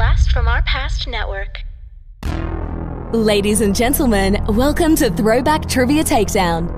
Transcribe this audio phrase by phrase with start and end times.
[0.00, 1.58] Blast from Our Past Network.
[3.12, 6.70] Ladies and gentlemen, welcome to Throwback Trivia Takedown.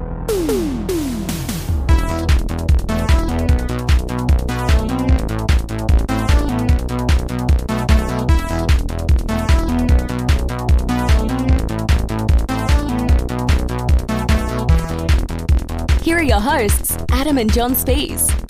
[16.02, 18.41] Here are your hosts, Adam and John Spees.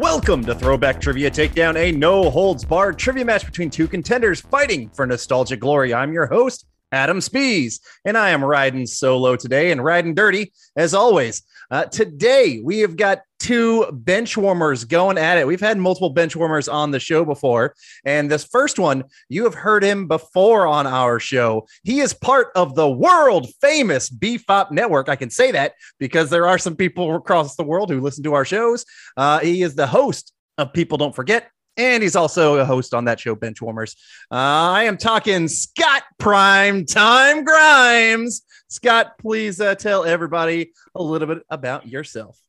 [0.00, 4.90] Welcome to Throwback Trivia Takedown, a no holds barred trivia match between two contenders fighting
[4.90, 5.94] for nostalgic glory.
[5.94, 10.92] I'm your host, Adam Spees, and I am riding solo today and riding dirty as
[10.92, 11.44] always.
[11.70, 15.46] Uh, today, we have got two bench warmers going at it.
[15.46, 17.74] We've had multiple bench warmers on the show before.
[18.04, 21.66] And this first one, you have heard him before on our show.
[21.84, 25.08] He is part of the world famous BFOP network.
[25.08, 28.34] I can say that because there are some people across the world who listen to
[28.34, 28.84] our shows.
[29.16, 31.50] Uh, he is the host of People Don't Forget.
[31.78, 33.96] And he's also a host on that show, Benchwarmers.
[34.30, 34.34] Uh,
[34.72, 38.42] I am talking Scott Prime Time Grimes.
[38.68, 42.40] Scott, please uh, tell everybody a little bit about yourself.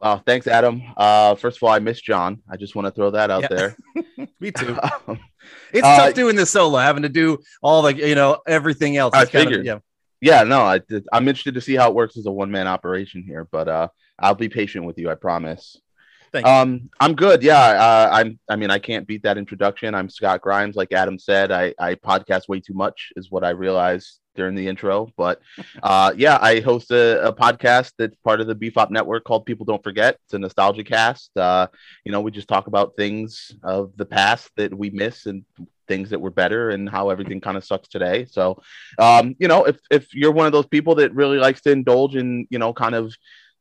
[0.00, 0.82] Oh, thanks, Adam.
[0.96, 2.42] Uh, first of all, I miss John.
[2.50, 3.48] I just want to throw that out Yeah.
[3.48, 3.76] there.
[4.40, 4.76] Me too.
[5.06, 5.20] Um,
[5.72, 9.14] It's Uh, tough doing this solo, having to do all the, you know, everything else.
[9.14, 9.66] I kind of- figured.
[9.66, 9.78] yeah.
[10.20, 10.80] yeah, no, I,
[11.12, 13.88] I'm interested to see how it works as a one man operation here, but uh,
[14.18, 15.08] I'll be patient with you.
[15.10, 15.76] I promise.
[16.32, 16.46] Thank.
[16.46, 17.42] Um, I'm good.
[17.42, 18.38] Yeah, uh, I'm.
[18.48, 19.94] I mean, I can't beat that introduction.
[19.94, 20.76] I'm Scott Grimes.
[20.76, 24.66] Like Adam said, I I podcast way too much, is what I realized during the
[24.66, 25.08] intro.
[25.16, 25.40] But
[25.82, 29.66] uh, yeah, I host a, a podcast that's part of the BFOP network called People
[29.66, 30.18] Don't Forget.
[30.24, 31.36] It's a nostalgia cast.
[31.36, 31.66] Uh,
[32.04, 35.44] you know, we just talk about things of the past that we miss and
[35.86, 38.24] things that were better and how everything kind of sucks today.
[38.24, 38.62] So,
[38.98, 42.16] um, you know, if if you're one of those people that really likes to indulge
[42.16, 43.14] in, you know, kind of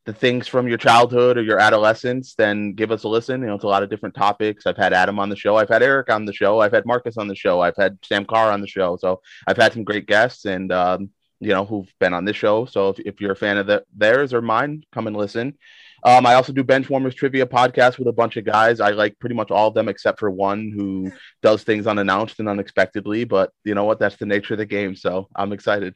[0.05, 3.41] the things from your childhood or your adolescence, then give us a listen.
[3.41, 4.65] You know, it's a lot of different topics.
[4.65, 5.57] I've had Adam on the show.
[5.57, 6.59] I've had Eric on the show.
[6.59, 7.61] I've had Marcus on the show.
[7.61, 8.97] I've had Sam Carr on the show.
[8.97, 12.65] So I've had some great guests and, um, you know, who've been on this show.
[12.65, 15.57] So if, if you're a fan of the, theirs or mine, come and listen.
[16.03, 18.79] Um, I also do Benchwarmers Trivia podcast with a bunch of guys.
[18.79, 21.11] I like pretty much all of them except for one who
[21.43, 23.23] does things unannounced and unexpectedly.
[23.23, 23.99] But you know what?
[23.99, 24.95] That's the nature of the game.
[24.95, 25.95] So I'm excited.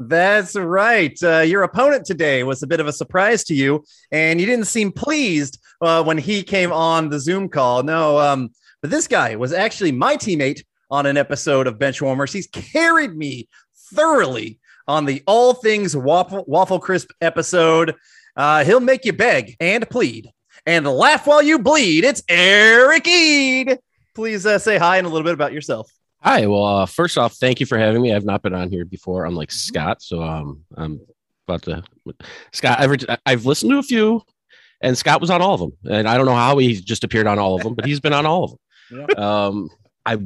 [0.00, 1.20] That's right.
[1.20, 4.66] Uh, your opponent today was a bit of a surprise to you, and you didn't
[4.66, 7.82] seem pleased uh, when he came on the Zoom call.
[7.82, 8.50] No, um,
[8.80, 12.32] but this guy was actually my teammate on an episode of Benchwarmers.
[12.32, 13.48] He's carried me
[13.92, 17.96] thoroughly on the All Things Waffle, Waffle Crisp episode.
[18.36, 20.30] Uh, he'll make you beg and plead
[20.64, 22.04] and laugh while you bleed.
[22.04, 23.78] It's Eric Ead.
[24.14, 25.90] Please uh, say hi and a little bit about yourself.
[26.20, 26.46] Hi.
[26.46, 28.12] Well, uh, first off, thank you for having me.
[28.12, 30.02] I've not been on here before, unlike Scott.
[30.02, 31.00] So um, I'm
[31.46, 31.84] about to
[32.52, 32.80] Scott.
[32.80, 34.22] I've I've listened to a few,
[34.80, 35.72] and Scott was on all of them.
[35.88, 38.12] And I don't know how he just appeared on all of them, but he's been
[38.12, 38.58] on all of them.
[39.18, 39.68] Um,
[40.06, 40.16] I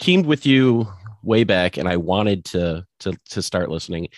[0.00, 0.88] teamed with you
[1.22, 4.08] way back, and I wanted to to to start listening.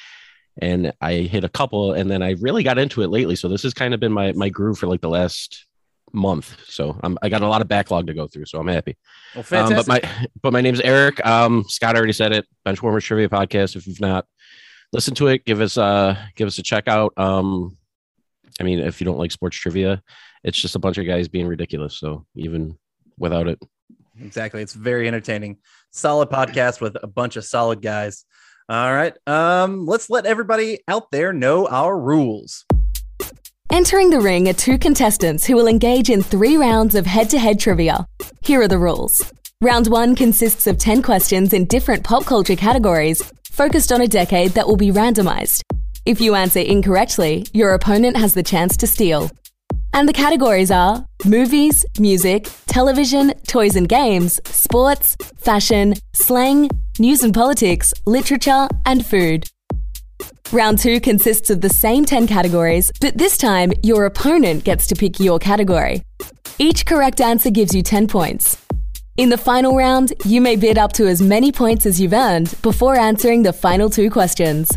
[0.61, 3.37] And I hit a couple, and then I really got into it lately.
[3.37, 5.67] So this has kind of been my my groove for like the last
[6.13, 6.57] month.
[6.67, 8.47] So I'm, I got a lot of backlog to go through.
[8.47, 8.97] So I'm happy.
[9.35, 9.87] Well, Um, fantastic.
[9.87, 11.25] but my but my name's Eric.
[11.27, 12.47] Um, Scott already said it.
[12.67, 13.77] Benchwarmers Trivia Podcast.
[13.77, 14.27] If you've not
[14.93, 17.13] listened to it, give us uh give us a check out.
[17.17, 17.77] Um,
[18.61, 20.03] I mean, if you don't like sports trivia,
[20.45, 21.99] it's just a bunch of guys being ridiculous.
[21.99, 22.77] So even
[23.19, 23.59] without it,
[24.21, 24.61] Exactly.
[24.61, 25.57] It's very entertaining.
[25.91, 28.27] Solid podcast with a bunch of solid guys.
[28.69, 29.15] All right.
[29.27, 32.65] Um, let's let everybody out there know our rules.
[33.71, 37.39] Entering the ring are two contestants who will engage in three rounds of head to
[37.39, 38.07] head trivia.
[38.43, 39.33] Here are the rules.
[39.63, 44.51] Round one consists of 10 questions in different pop culture categories, focused on a decade
[44.53, 45.63] that will be randomized.
[46.05, 49.31] If you answer incorrectly, your opponent has the chance to steal.
[49.95, 56.69] And the categories are movies, music, television, toys and games, sports, fashion, slang,
[56.99, 59.49] news and politics, literature, and food.
[60.53, 64.95] Round two consists of the same 10 categories, but this time your opponent gets to
[64.95, 66.03] pick your category.
[66.59, 68.63] Each correct answer gives you 10 points.
[69.17, 72.55] In the final round, you may bid up to as many points as you've earned
[72.61, 74.71] before answering the final two questions.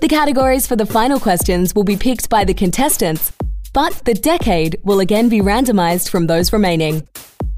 [0.00, 3.32] The categories for the final questions will be picked by the contestants,
[3.72, 7.06] but the decade will again be randomized from those remaining.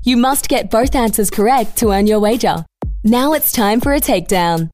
[0.02, 2.66] You must get both answers correct to earn your wager.
[3.04, 4.68] Now it's time for a takedown.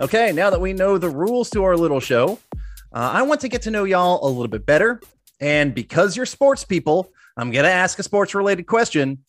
[0.00, 2.38] Okay, now that we know the rules to our little show,
[2.92, 5.00] uh, I want to get to know y'all a little bit better.
[5.40, 9.24] And because you're sports people, I'm going to ask a sports related question.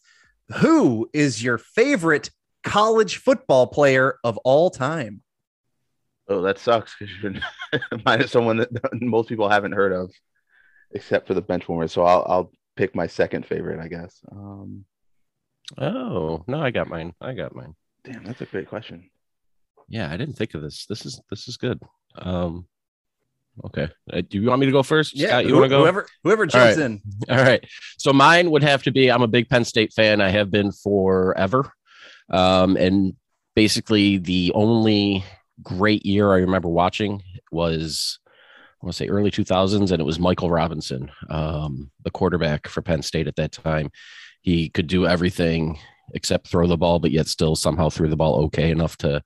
[0.57, 2.31] Who is your favorite
[2.63, 5.21] college football player of all time?
[6.27, 7.33] Oh, that sucks because you're
[8.05, 8.69] mine is someone that
[9.01, 10.11] most people haven't heard of,
[10.91, 11.91] except for the bench warmers.
[11.91, 14.19] So I'll I'll pick my second favorite, I guess.
[14.31, 14.85] Um,
[15.77, 17.13] Oh no, I got mine.
[17.21, 17.75] I got mine.
[18.03, 19.09] Damn, that's a great question.
[19.87, 20.85] Yeah, I didn't think of this.
[20.85, 21.81] This is this is good.
[22.17, 22.65] Um,
[23.65, 23.89] okay.
[24.11, 25.15] Uh, do you want me to go first?
[25.15, 25.81] Yeah, Scott, you want to go?
[25.81, 26.85] Whoever whoever jumps right.
[26.85, 27.01] in.
[27.29, 27.65] All right.
[27.97, 30.21] So mine would have to be I'm a big Penn State fan.
[30.21, 31.71] I have been forever.
[32.29, 33.13] Um, and
[33.55, 35.23] basically the only
[35.61, 37.21] great year I remember watching
[37.51, 38.19] was
[38.81, 42.81] I want to say early 2000s, and it was Michael Robinson, um, the quarterback for
[42.81, 43.89] Penn State at that time.
[44.41, 45.79] He could do everything
[46.13, 49.23] except throw the ball, but yet still somehow threw the ball okay enough to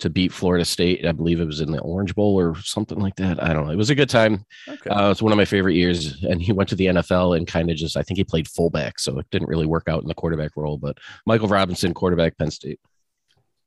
[0.00, 1.06] to beat Florida State.
[1.06, 3.42] I believe it was in the Orange Bowl or something like that.
[3.42, 3.72] I don't know.
[3.72, 4.44] It was a good time.
[4.68, 4.90] Okay.
[4.90, 7.70] Uh, it's one of my favorite years, and he went to the NFL and kind
[7.70, 10.14] of just I think he played fullback, so it didn't really work out in the
[10.14, 10.78] quarterback role.
[10.78, 12.80] But Michael Robinson, quarterback, Penn State.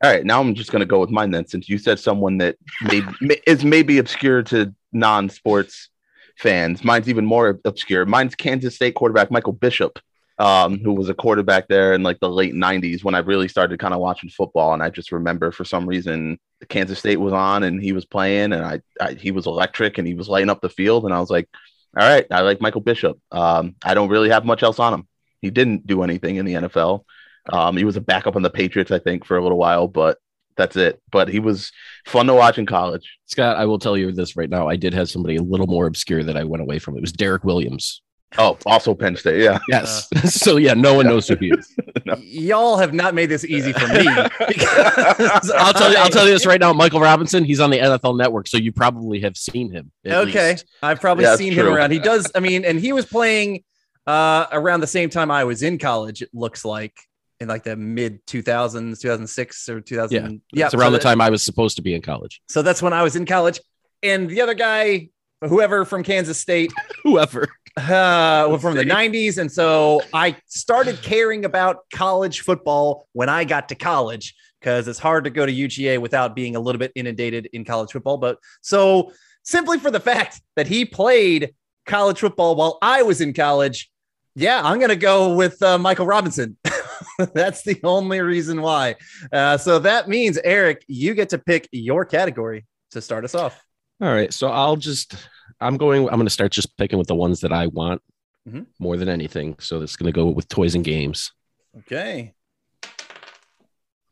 [0.03, 2.37] All right, now I'm just going to go with mine then, since you said someone
[2.39, 5.89] that may, may, is maybe obscure to non-sports
[6.37, 6.83] fans.
[6.83, 8.05] Mine's even more obscure.
[8.05, 9.99] Mine's Kansas State quarterback Michael Bishop,
[10.39, 13.79] um, who was a quarterback there in like the late '90s when I really started
[13.79, 16.39] kind of watching football, and I just remember for some reason
[16.69, 20.07] Kansas State was on and he was playing, and I, I he was electric and
[20.07, 21.49] he was lighting up the field, and I was like,
[21.97, 23.19] all right, I like Michael Bishop.
[23.31, 25.07] Um, I don't really have much else on him.
[25.41, 27.03] He didn't do anything in the NFL.
[27.51, 30.17] Um, he was a backup on the Patriots, I think, for a little while, but
[30.55, 31.01] that's it.
[31.11, 31.71] But he was
[32.05, 33.17] fun to watch in college.
[33.25, 34.67] Scott, I will tell you this right now.
[34.67, 36.95] I did have somebody a little more obscure that I went away from.
[36.95, 38.01] It was Derrick Williams.
[38.37, 39.41] Oh, also Penn State.
[39.41, 39.59] Yeah.
[39.69, 40.07] Yes.
[40.33, 41.75] so yeah, no one knows who he is.
[42.19, 44.03] Y'all have not made this easy for me.
[44.47, 45.97] because I'll tell you.
[45.97, 46.73] I'll tell you this right now.
[46.73, 47.43] Michael Robinson.
[47.43, 49.91] He's on the NFL Network, so you probably have seen him.
[50.05, 50.65] Okay, least.
[50.81, 51.91] I've probably Yeah, that's seen him around.
[51.91, 52.31] He does.
[52.35, 53.63] I mean, and he was playing
[54.07, 56.21] uh, around the same time I was in college.
[56.21, 56.93] It looks like
[57.39, 60.41] in like the mid 2000s, 2006 or 2000.
[60.51, 62.41] Yeah, It's around so the that- time I was supposed to be in college.
[62.49, 63.59] So that's when I was in college.
[64.01, 65.09] And the other guy,
[65.47, 66.71] whoever from Kansas State,
[67.03, 67.47] Whoever.
[67.77, 69.37] uh, from the 90s.
[69.37, 74.99] And so I started caring about college football when I got to college because it's
[74.99, 78.17] hard to go to UGA without being a little bit inundated in college football.
[78.17, 79.11] But so
[79.43, 81.53] simply for the fact that he played
[81.85, 83.91] college football while I was in college,
[84.35, 86.57] yeah, I'm going to go with uh, Michael Robinson.
[87.33, 88.95] That's the only reason why.
[89.31, 93.61] Uh, so that means, Eric, you get to pick your category to start us off.
[94.01, 94.33] All right.
[94.33, 95.15] So I'll just.
[95.61, 96.03] I'm going.
[96.09, 98.01] I'm going to start just picking with the ones that I want
[98.47, 98.65] Mhm.
[98.79, 99.55] more than anything.
[99.59, 101.31] So it's going to go with toys and games.
[101.79, 102.33] Okay.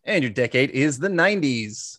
[0.04, 1.98] And your decade is the 90s.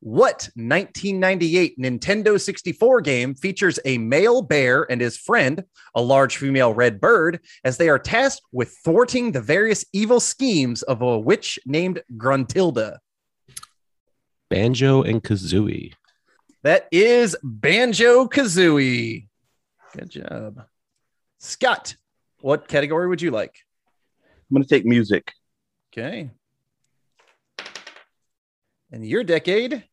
[0.00, 5.64] What 1998 Nintendo 64 game features a male bear and his friend,
[5.94, 10.82] a large female red bird, as they are tasked with thwarting the various evil schemes
[10.82, 12.98] of a witch named Gruntilda?
[14.48, 15.92] Banjo and Kazooie.
[16.66, 19.28] That is Banjo Kazooie.
[19.96, 20.64] Good job.
[21.38, 21.94] Scott,
[22.40, 23.54] what category would you like?
[24.24, 25.32] I'm going to take music.
[25.92, 26.28] Okay.
[28.90, 29.84] And your decade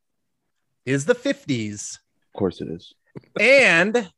[0.84, 2.00] is the 50s.
[2.34, 2.96] Of course it is.
[3.40, 4.10] and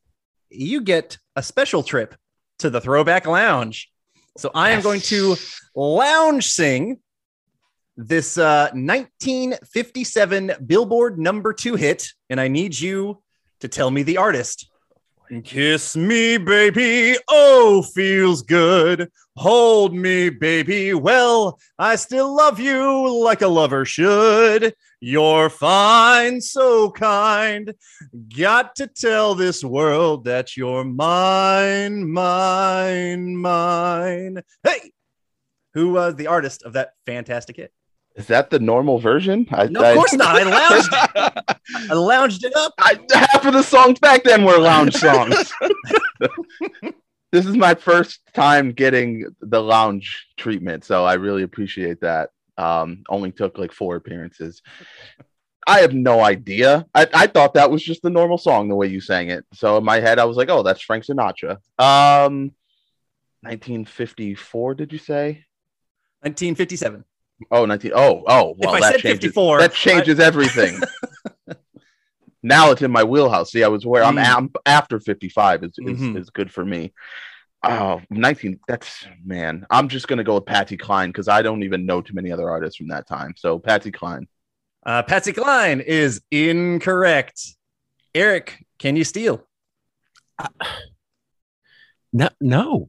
[0.49, 2.15] you get a special trip
[2.59, 3.91] to the Throwback Lounge.
[4.37, 5.35] So I am going to
[5.75, 7.01] lounge sing
[7.97, 13.21] this uh, 1957 Billboard number two hit, and I need you
[13.61, 14.69] to tell me the artist.
[15.43, 17.17] Kiss me, baby.
[17.27, 19.09] Oh, feels good.
[19.37, 20.93] Hold me, baby.
[20.93, 24.75] Well, I still love you like a lover should.
[24.99, 27.73] You're fine, so kind.
[28.37, 34.41] Got to tell this world that you're mine, mine, mine.
[34.63, 34.91] Hey,
[35.73, 37.73] who was the artist of that fantastic hit?
[38.15, 39.45] Is that the normal version?
[39.51, 40.35] I, No, I- of course not.
[40.35, 40.89] I lounged,
[41.91, 42.73] I lounged it up.
[42.79, 45.51] I, half of the songs back then were lounge songs.
[47.31, 52.29] this is my first time getting the lounge treatment, so I really appreciate that.
[52.57, 54.61] Um, only took like four appearances.
[55.67, 56.85] I have no idea.
[56.95, 59.43] I, I thought that was just the normal song the way you sang it.
[59.53, 62.51] So in my head, I was like, "Oh, that's Frank Sinatra." Um,
[63.41, 64.75] 1954.
[64.75, 65.43] Did you say?
[66.21, 67.03] 1957.
[67.51, 67.91] Oh, 19.
[67.93, 68.55] Oh, oh.
[68.57, 70.81] Well, if I that said changes, 54, that changes everything.
[72.43, 73.51] now it's in my wheelhouse.
[73.51, 74.23] See, I was where I'm, Mm.
[74.25, 76.17] am after 55 is, is, Mhm.
[76.17, 76.93] is good for me.
[77.63, 78.59] Oh, 19.
[78.67, 79.65] That's man.
[79.71, 82.49] I'm just gonna go with Patsy Cline because I don't even know too many other
[82.49, 83.33] artists from that time.
[83.37, 84.27] So Patsy Cline.
[84.85, 87.41] Uh, Patsy Cline is incorrect.
[88.13, 89.45] Eric, can you steal?
[92.13, 92.87] No, no,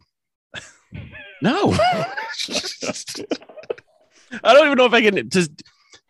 [1.42, 1.76] no.
[4.46, 5.28] I don't even know if I can.
[5.28, 5.50] Just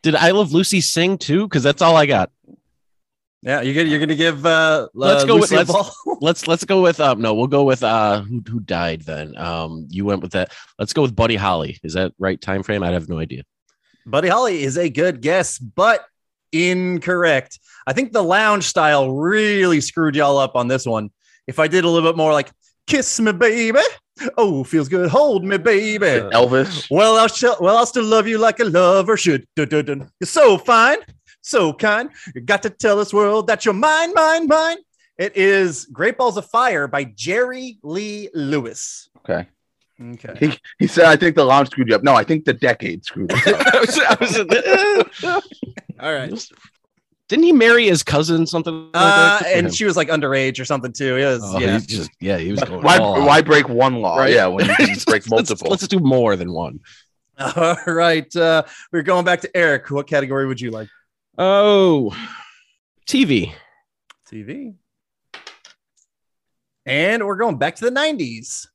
[0.03, 1.47] did I Love Lucy sing too?
[1.49, 2.31] Because that's all I got.
[3.43, 5.73] Yeah, you're gonna you're gonna give uh Let's uh, go with- let's-
[6.21, 9.37] Let's let's go with um no, we'll go with uh who who died then.
[9.37, 10.53] Um you went with that.
[10.79, 11.79] Let's go with Buddy Holly.
[11.83, 12.83] Is that right time frame?
[12.83, 13.43] I have no idea.
[14.07, 16.05] Buddy Holly is a good guess, but
[16.53, 17.59] incorrect.
[17.87, 21.11] I think the lounge style really screwed y'all up on this one.
[21.47, 22.51] If I did a little bit more like
[22.87, 23.79] kiss me, baby.
[24.37, 25.11] Oh, feels good.
[25.11, 26.07] Hold me, baby.
[26.07, 26.89] Elvis.
[26.91, 29.47] Well, I'll still, well, I'll still love you like a lover should.
[29.57, 30.11] Dun, dun, dun.
[30.21, 30.99] You're so fine,
[31.43, 32.11] so kind.
[32.35, 34.79] You got to tell this world that you're mine, mine, mine.
[35.19, 39.09] It is Great Balls of Fire by Jerry Lee Lewis.
[39.19, 39.49] Okay.
[40.03, 40.35] Okay.
[40.39, 42.03] He, he said, I think the lounge screwed you up.
[42.03, 43.67] No, I think the decade screwed us up.
[43.75, 44.17] I was- I
[45.25, 45.45] was-
[46.01, 46.31] All right.
[47.29, 48.47] Didn't he marry his cousin?
[48.47, 49.01] Something like Uh,
[49.39, 49.43] that?
[49.43, 49.73] Good and him.
[49.73, 51.17] she was like underage or something too.
[51.17, 51.73] He was, Oh, yeah.
[51.73, 54.17] he's just yeah, he was going why, all why break one law?
[54.19, 54.33] Right?
[54.33, 55.69] Yeah, when you can break Let's- multiple.
[55.71, 56.81] Let's, do more than one.
[57.39, 58.35] All right.
[58.35, 59.91] Uh, we're going back to Eric.
[59.91, 60.89] What category would you like?
[61.37, 62.17] Oh,
[63.07, 63.53] TV.
[64.33, 64.75] TV.
[66.87, 68.67] And we're going back to the 90s.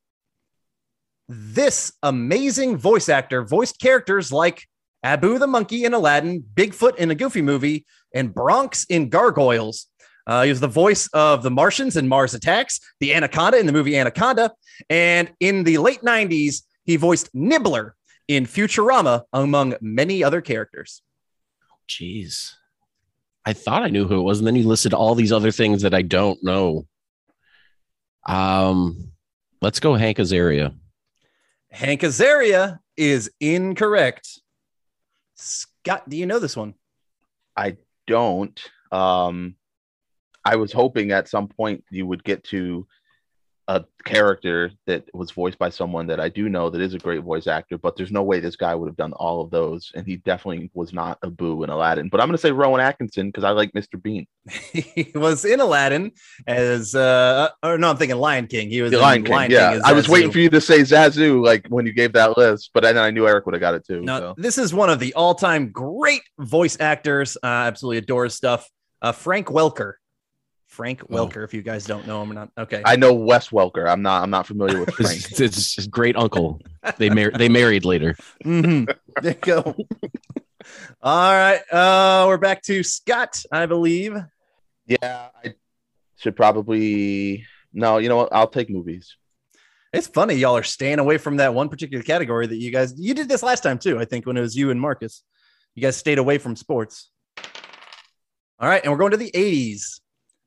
[1.27, 4.67] This amazing voice actor voiced characters like
[5.03, 9.87] Abu the monkey in Aladdin, Bigfoot in a Goofy movie, and Bronx in Gargoyles.
[10.27, 13.71] Uh, he was the voice of the Martians in Mars Attacks, the Anaconda in the
[13.71, 14.51] movie Anaconda,
[14.89, 17.95] and in the late 90s, he voiced Nibbler
[18.27, 21.01] in Futurama, among many other characters.
[21.89, 22.53] Jeez,
[23.45, 25.81] I thought I knew who it was, and then you listed all these other things
[25.81, 26.87] that I don't know.
[28.25, 29.11] Um,
[29.61, 30.75] let's go Hank Azaria.
[31.71, 34.39] Hank Azaria is incorrect.
[35.35, 36.75] Scott, do you know this one?
[38.08, 38.60] Don't.
[38.91, 39.55] Um,
[40.43, 42.88] I was hoping at some point you would get to
[43.71, 47.21] a character that was voiced by someone that I do know that is a great
[47.21, 50.05] voice actor, but there's no way this guy would have done all of those, and
[50.05, 52.09] he definitely was not Abu in Aladdin.
[52.09, 54.01] But I'm going to say Rowan Atkinson because I like Mr.
[54.01, 54.27] Bean.
[54.49, 56.11] he was in Aladdin
[56.47, 58.69] as uh or no, I'm thinking Lion King.
[58.69, 59.51] He was Lion King.
[59.51, 62.37] yeah, as I was waiting for you to say Zazu like when you gave that
[62.37, 64.01] list, but then I knew Eric would have got it too.
[64.01, 64.35] No, so.
[64.37, 67.37] this is one of the all-time great voice actors.
[67.37, 68.69] Uh, absolutely adore his stuff.
[69.01, 69.93] Uh, Frank Welker.
[70.71, 71.13] Frank Oh.
[71.27, 71.43] Welker.
[71.43, 72.81] If you guys don't know him or not, okay.
[72.85, 73.87] I know Wes Welker.
[73.89, 74.23] I'm not.
[74.23, 75.11] I'm not familiar with Frank.
[75.17, 76.61] It's, it's his great uncle.
[76.97, 78.15] They mar- they married later.
[78.43, 78.87] Mhm.
[79.21, 79.75] There you go.
[81.03, 84.15] All right, uh, we're back to Scott, I believe.
[84.87, 85.53] yeah, I
[86.17, 87.45] should probably.
[87.73, 88.29] No, you know what?
[88.31, 89.15] I'll take movies.
[89.91, 93.13] It's funny y'all are staying away from that one particular category that you guys you
[93.13, 93.99] did this last time too.
[93.99, 95.23] I think when it was you and Marcus,
[95.75, 97.09] you guys stayed away from sports.
[98.59, 99.99] All right, and we're going to the 80s.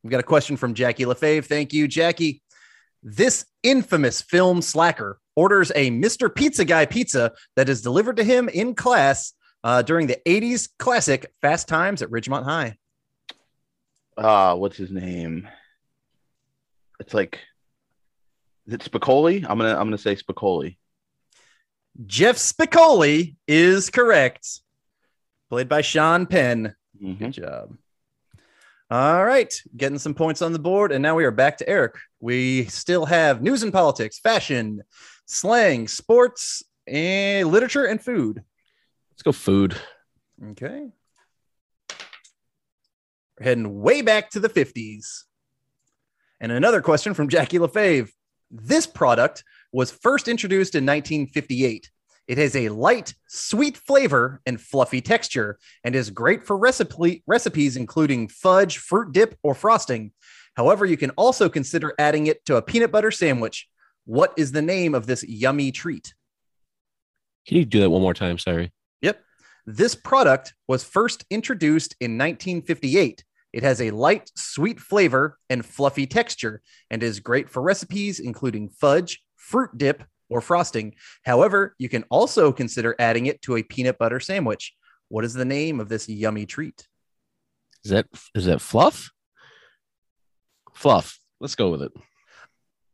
[0.05, 1.47] We've got a question from Jackie LaFave.
[1.47, 2.43] Thank you, Jackie.
[3.03, 6.33] This infamous film slacker orders a Mr.
[6.33, 9.33] Pizza Guy pizza that is delivered to him in class
[9.65, 12.77] uh, during the 80s classic Fast Times at Ridgemont High.
[14.17, 15.49] Uh, what's his name?
[17.01, 17.41] It's like.
[18.67, 19.45] Is it Spicoli?
[19.49, 19.71] I'm gonna.
[19.73, 20.77] I'm gonna say Spicoli.
[22.07, 24.61] Jeff Spicoli is correct.
[25.51, 26.75] Played by Sean Penn.
[27.03, 27.19] Mhm.
[27.19, 27.77] Good job.
[28.91, 30.93] All right, getting some points on the board.
[30.93, 31.97] And now we are back to Eric.
[32.21, 34.83] We still have news and politics, fashion,
[35.27, 38.43] slang, sports, and literature and food.
[39.11, 39.77] Let's go food.
[40.51, 40.91] Okay.
[43.39, 45.23] We're heading way back to the 50s.
[46.41, 48.11] And another question from Jackie LaFave.
[48.51, 51.91] This product was first introduced in 1958.
[52.27, 57.77] It has a light, sweet flavor and fluffy texture and is great for recipe, recipes
[57.77, 60.13] including fudge, fruit dip, or frosting.
[60.57, 63.69] However, you can also consider adding it to a peanut butter sandwich.
[64.07, 66.15] What is the name of this yummy treat?
[67.47, 68.39] Can you do that one more time?
[68.39, 68.73] Sorry.
[69.03, 69.21] Yep.
[69.67, 73.25] This product was first introduced in 1958.
[73.53, 78.71] It has a light, sweet flavor and fluffy texture and is great for recipes including
[78.71, 80.05] fudge, fruit dip,
[80.35, 80.97] or frosting.
[81.25, 84.75] However, you can also consider adding it to a peanut butter sandwich.
[85.09, 86.89] What is the name of this yummy treat?
[87.85, 89.13] Is that is that fluff?
[90.75, 91.21] Fluff.
[91.39, 91.93] Let's go with it.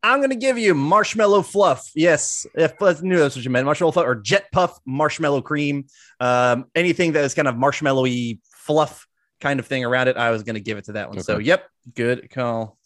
[0.03, 1.91] I'm going to give you marshmallow fluff.
[1.95, 5.87] Yes, if I knew that's what you meant, marshmallow fluff or jet puff marshmallow cream.
[6.21, 9.07] Um, anything that is kind of marshmallowy fluff
[9.41, 11.23] kind of thing around it, I was going to give it to that one.
[11.23, 12.79] So, yep, good call.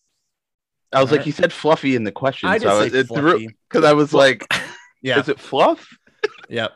[0.95, 1.25] I was All like, right.
[1.27, 3.49] he said fluffy in the question, I so I was, say it fluffy.
[3.69, 4.47] because I was like,
[5.03, 5.87] Yeah, is it fluff?
[6.49, 6.73] yep.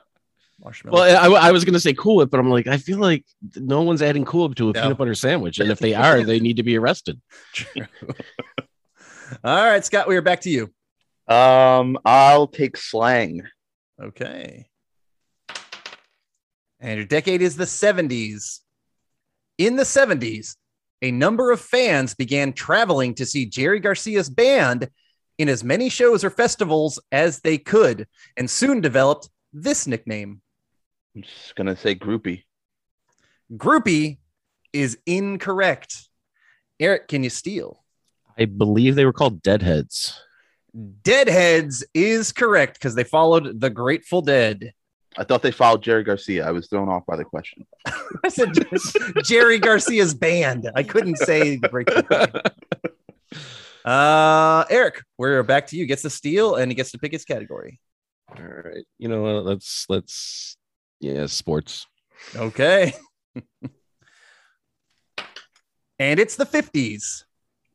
[0.62, 0.98] Marshmallow.
[0.98, 3.24] Well, I, I was gonna say Cool Whip, but I'm like, I feel like
[3.56, 4.82] no one's adding Cool Whip to a No.
[4.82, 7.20] peanut butter sandwich, and if they are, they need to be arrested.
[7.54, 7.86] True.
[9.44, 10.72] All right, Scott, we are back to you.
[11.32, 13.42] Um, I'll take slang.
[14.02, 14.66] Okay.
[16.80, 18.60] And your decade is the 70s.
[19.58, 20.56] In the 70s,
[21.02, 24.88] a number of fans began traveling to see Jerry Garcia's band
[25.38, 30.40] in as many shows or festivals as they could, and soon developed this nickname.
[31.14, 32.44] I'm just gonna say groupie.
[33.52, 34.18] Groupie
[34.72, 36.08] is incorrect.
[36.80, 37.82] Eric, can you steal?
[38.36, 40.20] I believe they were called Deadheads.
[41.02, 44.72] Deadheads is correct because they followed the Grateful Dead.
[45.18, 46.46] I thought they followed Jerry Garcia.
[46.46, 47.66] I was thrown off by the question.
[48.24, 48.52] I said
[49.24, 50.70] Jerry Garcia's band.
[50.76, 52.40] I couldn't say Grateful Dead.
[53.84, 55.86] Uh, Eric, we're back to you.
[55.86, 57.80] Gets the steal and he gets to pick his category.
[58.28, 58.84] All right.
[58.98, 59.44] You know what?
[59.44, 60.56] Let's let's
[61.00, 61.86] yeah, sports.
[62.36, 62.92] Okay.
[65.98, 67.24] and it's the 50s.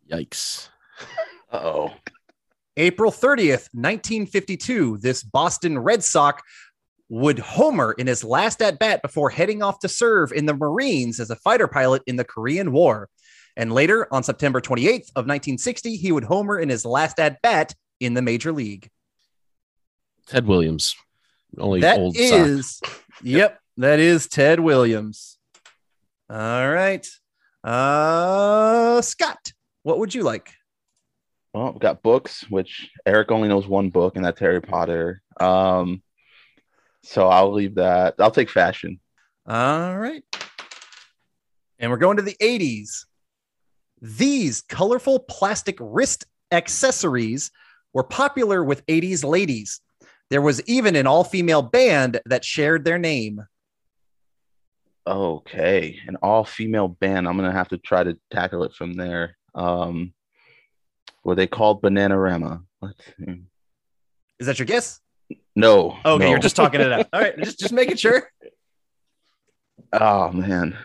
[0.09, 0.69] Yikes.
[1.51, 1.91] Oh,
[2.77, 6.41] April 30th, 1952, this Boston Red Sox
[7.13, 11.19] would homer in his last at bat before heading off to serve in the Marines
[11.19, 13.07] as a fighter pilot in the Korean War.
[13.55, 17.75] And later, on September 28th of 1960, he would homer in his last at bat
[17.99, 18.89] in the major league.
[20.25, 20.95] Ted Williams.
[21.59, 22.23] Only That old sock.
[22.47, 22.81] is,
[23.21, 25.37] yep, that is Ted Williams.
[26.31, 27.07] All right.
[27.63, 29.53] Uh, Scott,
[29.83, 30.51] what would you like?
[31.53, 35.21] well, we've got books, which Eric only knows one book, and that's Harry Potter.
[35.39, 36.01] Um,
[37.03, 38.15] so I'll leave that.
[38.19, 38.99] I'll take fashion.
[39.47, 40.23] All right.
[41.79, 43.05] And we're going to the 80s.
[44.01, 47.51] These colorful plastic wrist accessories
[47.93, 49.81] were popular with 80s ladies.
[50.29, 53.45] There was even an all female band that shared their name.
[55.05, 57.27] Okay, an all-female band.
[57.27, 59.37] I'm gonna have to try to tackle it from there.
[59.53, 60.13] Um,
[61.25, 62.63] were they called Bananarama?
[62.81, 63.41] Let's see.
[64.39, 65.01] Is that your guess?
[65.55, 65.97] No.
[66.03, 66.29] Okay, no.
[66.29, 67.07] you're just talking it out.
[67.13, 68.29] All right, just just making sure.
[69.91, 70.77] Oh man,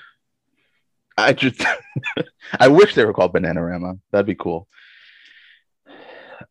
[1.16, 1.62] I just
[2.60, 3.98] I wish they were called Bananarama.
[4.10, 4.68] That'd be cool.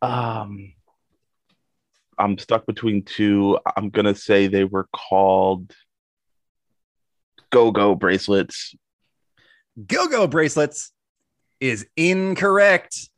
[0.02, 0.74] Um,
[2.18, 3.60] I'm stuck between two.
[3.76, 5.74] I'm gonna say they were called
[7.52, 8.76] Go Go bracelets.
[9.86, 10.92] Go go bracelets
[11.60, 13.10] is incorrect.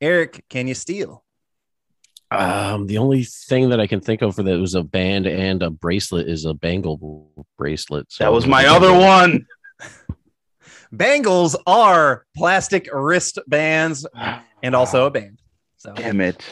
[0.00, 1.24] Eric, can you steal?
[2.30, 5.62] Um, the only thing that I can think of for that was a band and
[5.62, 8.12] a bracelet is a bangle bracelet.
[8.12, 9.46] So That was my other one.
[10.92, 14.06] Bangles are plastic wristbands
[14.62, 15.40] and also a band.
[15.76, 16.42] So, Damn it!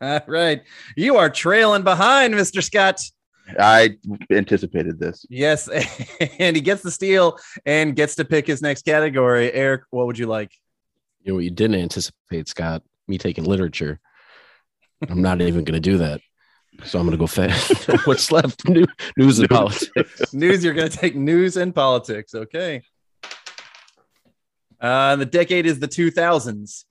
[0.00, 0.62] all right.
[0.96, 2.62] You are trailing behind, Mr.
[2.62, 3.00] Scott.
[3.60, 3.96] I
[4.30, 5.24] anticipated this.
[5.28, 5.68] Yes.
[6.38, 9.52] And he gets the steal and gets to pick his next category.
[9.52, 10.50] Eric, what would you like?
[11.22, 12.82] You know what you didn't anticipate, Scott?
[13.06, 14.00] Me taking literature.
[15.08, 16.20] I'm not even going to do that.
[16.84, 17.88] So I'm going to go fast.
[18.06, 18.68] What's left?
[18.68, 20.32] New, news and politics.
[20.34, 20.64] news.
[20.64, 22.34] You're going to take news and politics.
[22.34, 22.82] Okay.
[24.80, 26.84] Uh, the decade is the 2000s.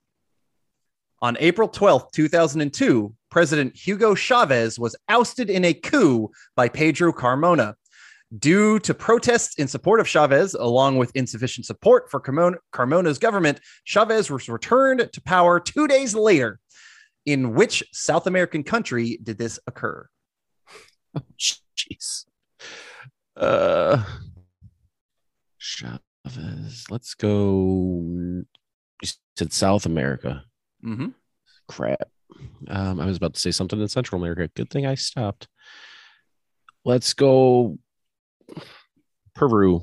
[1.21, 7.75] On April 12th, 2002, President Hugo Chavez was ousted in a coup by Pedro Carmona.
[8.37, 14.29] Due to protests in support of Chavez, along with insufficient support for Carmona's government, Chavez
[14.29, 16.59] was returned to power two days later.
[17.25, 20.07] In which South American country did this occur?
[21.39, 22.25] Jeez.
[23.35, 24.03] Uh,
[25.57, 26.85] Chavez.
[26.89, 28.01] Let's go.
[29.01, 30.43] You said South America.
[30.83, 31.09] Mm-hmm.
[31.67, 32.07] Crap.
[32.67, 34.49] Um, I was about to say something in Central America.
[34.55, 35.47] Good thing I stopped.
[36.83, 37.79] Let's go.
[39.33, 39.81] Peru.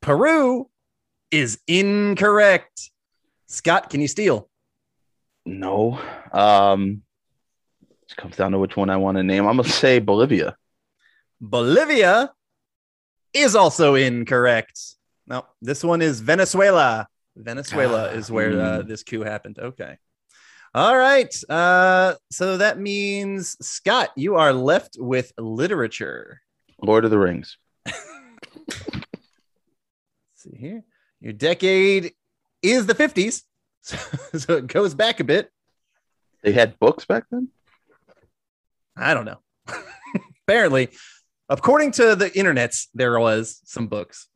[0.00, 0.68] Peru
[1.30, 2.90] is incorrect.
[3.46, 4.48] Scott, can you steal?
[5.44, 6.00] No.
[6.32, 7.02] Um,
[8.08, 9.46] it comes down to which one I want to name.
[9.46, 10.56] I'm gonna say Bolivia.
[11.40, 12.32] Bolivia
[13.32, 14.78] is also incorrect.
[15.26, 17.08] No, this one is Venezuela.
[17.36, 18.88] Venezuela Ah, is where uh, hmm.
[18.88, 19.58] this coup happened.
[19.58, 19.96] Okay.
[20.74, 21.34] All right.
[21.48, 26.40] Uh, so that means, Scott, you are left with literature.
[26.82, 27.58] Lord of the Rings.
[27.86, 28.00] Let's
[30.36, 30.82] see here.
[31.20, 32.12] Your decade
[32.62, 33.42] is the 50s.
[34.38, 35.50] so it goes back a bit.
[36.42, 37.48] They had books back then.
[38.96, 39.38] I don't know.
[40.46, 40.90] Apparently,
[41.48, 44.28] according to the internets, there was some books.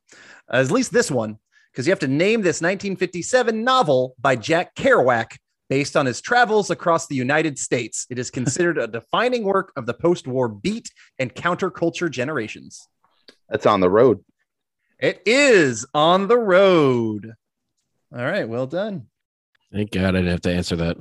[0.53, 1.39] Uh, at least this one,
[1.71, 5.37] because you have to name this 1957 novel by Jack Kerouac
[5.69, 8.07] based on his travels across the United States.
[8.09, 12.89] It is considered a defining work of the post-war beat and counterculture generations.
[13.49, 14.25] That's on the road.
[14.99, 17.35] It is on the road.
[18.17, 19.09] All right, well done.
[19.73, 20.97] Thank God I didn't have to answer that.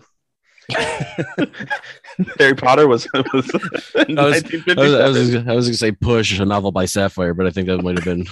[2.39, 3.23] Harry Potter was, was,
[3.95, 6.85] I was- I was, I was, I was going to say Push, a novel by
[6.85, 8.25] Sapphire, but I think that might have been.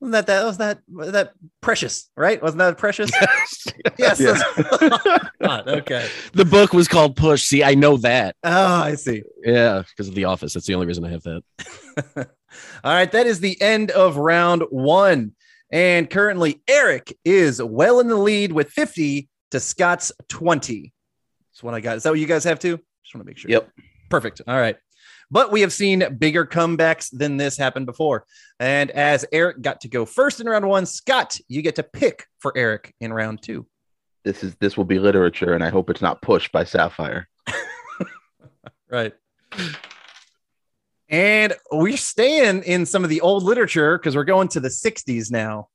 [0.00, 2.42] Wasn't that that was that that precious, right?
[2.42, 3.08] Wasn't that precious?
[3.98, 4.18] yes.
[4.18, 4.36] Yeah.
[5.40, 6.08] God, okay.
[6.32, 7.44] the book was called Push.
[7.44, 8.34] See, I know that.
[8.42, 8.50] Oh,
[8.82, 9.22] I see.
[9.44, 10.54] Yeah, because of The Office.
[10.54, 11.42] That's the only reason I have that.
[12.82, 15.34] All right, that is the end of round one.
[15.72, 20.92] And currently, Eric is well in the lead with 50 to Scott's 20.
[21.50, 21.96] That's what I got.
[21.96, 22.78] Is that what you guys have too?
[23.02, 23.50] Just want to make sure.
[23.50, 23.70] Yep.
[24.10, 24.42] Perfect.
[24.46, 24.76] All right.
[25.30, 28.26] But we have seen bigger comebacks than this happen before.
[28.60, 32.26] And as Eric got to go first in round one, Scott, you get to pick
[32.38, 33.66] for Eric in round two.
[34.24, 37.28] This is this will be literature, and I hope it's not pushed by Sapphire.
[38.92, 39.14] Right.
[41.12, 45.30] And we're staying in some of the old literature because we're going to the 60s
[45.30, 45.68] now.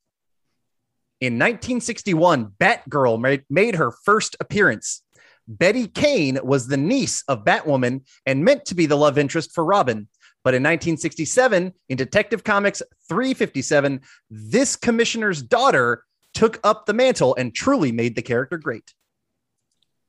[1.20, 5.02] In 1961, Batgirl made, made her first appearance.
[5.46, 9.64] Betty Kane was the niece of Batwoman and meant to be the love interest for
[9.64, 10.08] Robin.
[10.42, 17.54] But in 1967, in Detective Comics 357, this commissioner's daughter took up the mantle and
[17.54, 18.92] truly made the character great.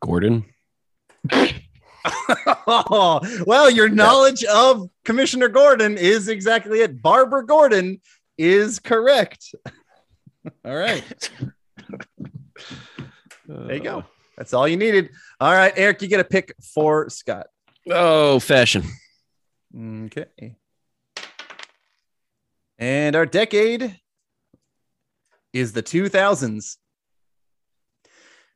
[0.02, 0.46] Gordon.
[2.06, 7.02] Oh, well, your knowledge of Commissioner Gordon is exactly it.
[7.02, 8.02] Barbara Gordon
[8.38, 9.54] is correct.
[10.66, 11.30] All right.
[13.48, 14.00] There you go.
[14.00, 14.04] Uh,
[14.38, 15.10] That's all you needed.
[15.40, 17.48] All right, Eric, you get a pick for Scott.
[17.90, 18.84] Oh, fashion.
[19.76, 20.56] Okay.
[22.78, 24.00] And our decade
[25.52, 26.78] is the 2000s.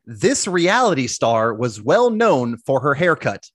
[0.05, 3.49] This reality star was well known for her haircut.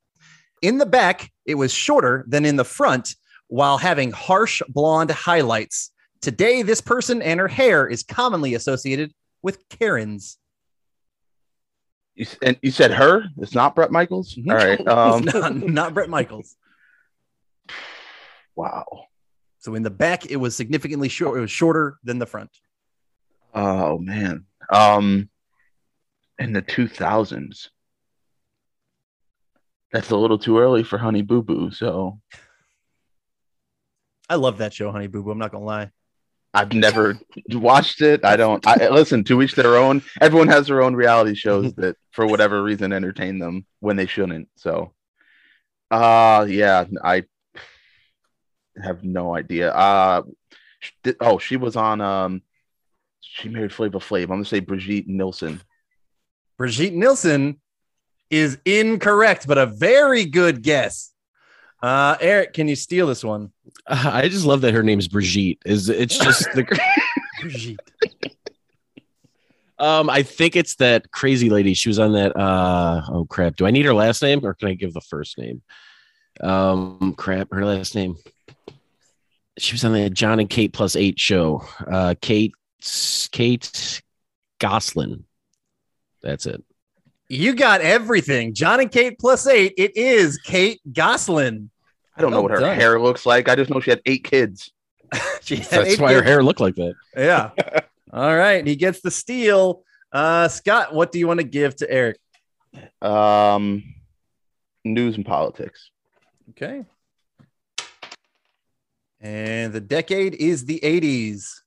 [0.62, 3.14] In the back, it was shorter than in the front,
[3.48, 5.92] while having harsh blonde highlights.
[6.20, 10.38] Today, this person and her hair is commonly associated with Karens.
[12.14, 13.24] You, and you said her?
[13.38, 14.34] It's not Bret Michaels.
[14.34, 14.50] Mhm.
[14.50, 14.88] All right.
[14.88, 16.56] Um, not, not Bret Michaels.
[18.56, 18.84] wow.
[19.61, 21.37] So in the back, it was significantly short.
[21.38, 22.50] It was shorter than the front.
[23.54, 24.44] Oh man.
[24.72, 25.28] Um,
[26.38, 27.70] in the two thousands.
[29.92, 31.70] That's a little too early for Honey Boo Boo.
[31.70, 32.20] So
[34.29, 35.31] I love that show, Honey Boo Boo.
[35.31, 35.90] I'm not gonna lie.
[36.55, 37.18] I've never
[37.51, 38.24] watched it.
[38.24, 38.66] I don't.
[38.66, 39.24] I listen.
[39.24, 40.03] To each their own.
[40.20, 44.48] Everyone has their own reality shows that, for whatever reason, entertain them when they shouldn't.
[44.57, 44.92] So,
[45.90, 47.24] uh yeah, I
[48.83, 49.72] have no idea.
[49.72, 50.22] Uh,
[51.20, 52.01] oh, she was on.
[52.01, 52.42] Um,
[53.20, 54.24] she married Flavor Flav.
[54.24, 55.61] I'm gonna say Brigitte Nielsen.
[56.59, 57.61] Brigitte Nielsen
[58.31, 61.12] is incorrect, but a very good guess.
[61.81, 63.53] Uh, Eric, can you steal this one?
[63.87, 65.62] I just love that her name is Brigitte.
[65.64, 66.64] Is it's just the
[67.40, 67.81] Brigitte.
[69.79, 71.75] um I think it's that crazy lady.
[71.75, 73.57] She was on that uh oh crap.
[73.57, 75.62] Do I need her last name or can I give the first name?
[76.40, 78.16] Um crap, her last name.
[79.59, 81.64] She was on the John and Kate plus eight show.
[81.87, 82.55] Uh Kate
[83.31, 84.03] Kate
[84.59, 85.25] Gosselin.
[86.22, 86.62] That's it.
[87.28, 88.54] You got everything.
[88.54, 89.74] John and Kate plus eight.
[89.76, 91.70] It is Kate Gosselin.
[92.16, 92.76] I don't know what her done.
[92.76, 93.48] hair looks like.
[93.48, 94.72] I just know she had eight kids.
[95.40, 96.94] She had That's eight why her hair looked like that.
[97.16, 97.50] Yeah.
[98.12, 98.66] All right.
[98.66, 99.83] He gets the steal.
[100.12, 102.18] Uh, Scott, what do you want to give to Eric?
[103.00, 103.94] Um,
[104.85, 105.90] news and politics.
[106.50, 106.85] Okay.
[109.20, 111.61] And the decade is the 80s.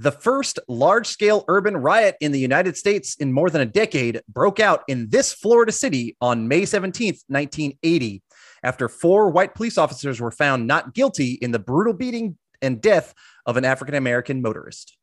[0.00, 4.22] The first large scale urban riot in the United States in more than a decade
[4.28, 8.22] broke out in this Florida city on May 17th, 1980,
[8.64, 13.14] after four white police officers were found not guilty in the brutal beating and death
[13.46, 14.96] of an African American motorist.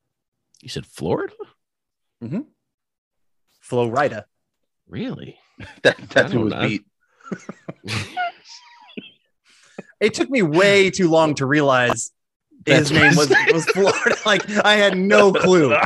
[0.61, 1.33] You said Florida?
[2.21, 2.45] Mhm.
[3.61, 4.25] Florida.
[4.87, 5.37] Really?
[5.83, 6.67] That, that's I who was know.
[6.67, 6.85] beat.
[9.99, 12.11] It took me way too long to realize
[12.65, 14.15] his name was, was Florida.
[14.25, 15.75] Like I had no clue.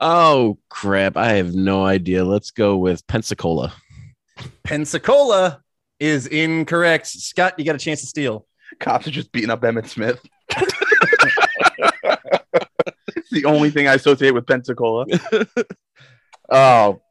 [0.00, 1.16] Oh crap!
[1.16, 2.24] I have no idea.
[2.24, 3.74] Let's go with Pensacola.
[4.62, 5.60] Pensacola
[5.98, 7.08] is incorrect.
[7.08, 8.46] Scott, you got a chance to steal.
[8.78, 10.20] Cops are just beating up Emmitt Smith.
[13.16, 15.06] it's the only thing I associate with Pensacola.
[16.48, 17.02] oh,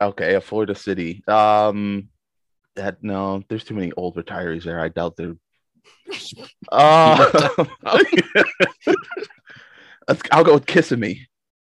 [0.00, 1.24] okay, a Florida city.
[1.26, 2.08] Um,
[2.76, 4.78] that no, there's too many old retirees there.
[4.78, 5.34] I doubt they're.
[6.70, 8.96] Uh, let's-
[10.32, 11.26] I'll go with Kissimmee.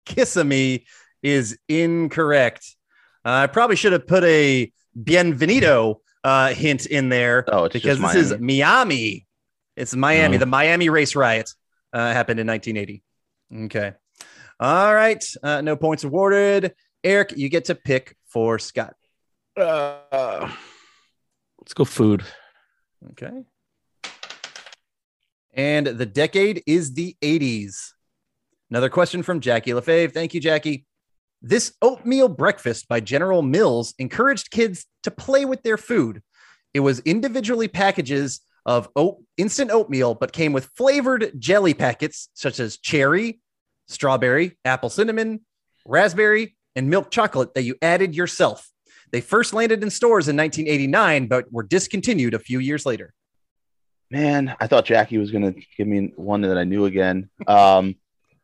[0.04, 0.84] Kissimmee
[1.22, 2.76] is incorrect.
[3.24, 7.98] Uh, I probably should have put a bienvenido uh, hint in there Oh, it's because
[7.98, 8.34] just this Miami.
[8.34, 9.26] is Miami.
[9.76, 10.36] It's Miami.
[10.36, 10.40] Oh.
[10.40, 11.50] The Miami race riot
[11.92, 13.02] uh, happened in 1980.
[13.66, 13.92] Okay.
[14.58, 15.24] All right.
[15.42, 16.74] Uh, no points awarded.
[17.04, 18.94] Eric, you get to pick for Scott.
[19.56, 20.50] Uh,
[21.60, 22.24] let's go food.
[23.12, 23.30] Okay.
[25.56, 27.92] And the decade is the 80s.
[28.70, 30.12] Another question from Jackie LaFave.
[30.12, 30.84] Thank you, Jackie.
[31.40, 36.22] This oatmeal breakfast by General Mills encouraged kids to play with their food.
[36.74, 42.60] It was individually packages of oat, instant oatmeal, but came with flavored jelly packets such
[42.60, 43.40] as cherry,
[43.86, 45.40] strawberry, apple cinnamon,
[45.86, 48.68] raspberry, and milk chocolate that you added yourself.
[49.12, 53.14] They first landed in stores in 1989, but were discontinued a few years later.
[54.10, 57.28] Man, I thought Jackie was gonna give me one that I knew again.
[57.46, 57.96] Um,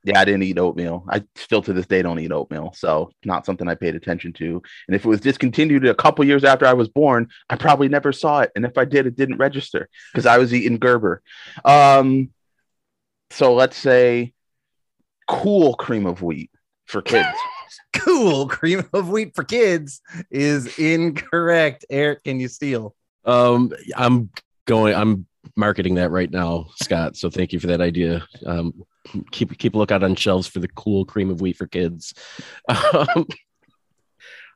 [0.04, 1.04] yeah, I didn't eat oatmeal.
[1.08, 4.60] I still to this day don't eat oatmeal, so not something I paid attention to.
[4.88, 8.12] And if it was discontinued a couple years after I was born, I probably never
[8.12, 8.50] saw it.
[8.56, 11.22] And if I did, it didn't register because I was eating Gerber.
[11.64, 12.30] Um,
[13.30, 14.32] so let's say
[15.28, 16.50] cool cream of wheat
[16.86, 17.28] for kids.
[17.94, 21.84] Cool cream of wheat for kids is incorrect.
[21.88, 22.94] Eric, can you steal?
[23.24, 24.30] Um, I'm
[24.66, 24.94] going.
[24.94, 27.16] I'm marketing that right now, Scott.
[27.16, 28.26] So thank you for that idea.
[28.46, 28.72] Um,
[29.30, 32.14] keep keep a lookout on shelves for the cool cream of wheat for kids.
[32.68, 33.26] Um,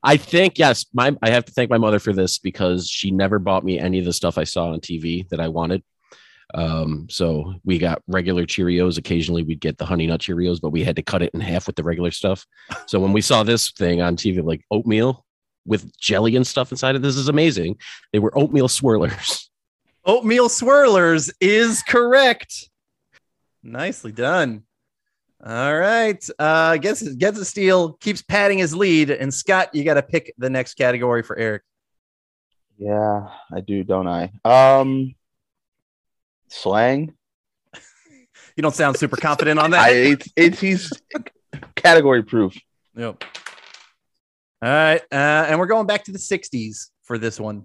[0.03, 3.39] I think yes, my I have to thank my mother for this because she never
[3.39, 5.83] bought me any of the stuff I saw on TV that I wanted.
[6.55, 8.99] Um, so we got regular Cheerios.
[8.99, 11.67] Occasionally we'd get the honey nut Cheerios, but we had to cut it in half
[11.67, 12.47] with the regular stuff.
[12.87, 15.25] So when we saw this thing on TV, like oatmeal
[15.67, 17.77] with jelly and stuff inside of this is amazing.
[18.13, 19.49] They were oatmeal swirlers.
[20.07, 22.71] Oatmeal swirlers is correct.
[23.63, 24.63] Nicely done.
[25.45, 26.25] All right.
[26.39, 29.11] Uh gets gets a steal, keeps padding his lead.
[29.11, 31.63] And Scott, you got to pick the next category for Eric.
[32.79, 34.33] Yeah, I do, don't I?
[34.45, 35.15] Um,
[36.49, 37.15] slang.
[38.57, 39.81] You don't sound super confident on that.
[39.81, 40.93] I it's, it's he's
[41.75, 42.59] category proof.
[42.95, 43.25] Yep.
[44.63, 45.03] All right.
[45.13, 47.65] Uh, and we're going back to the 60s for this one.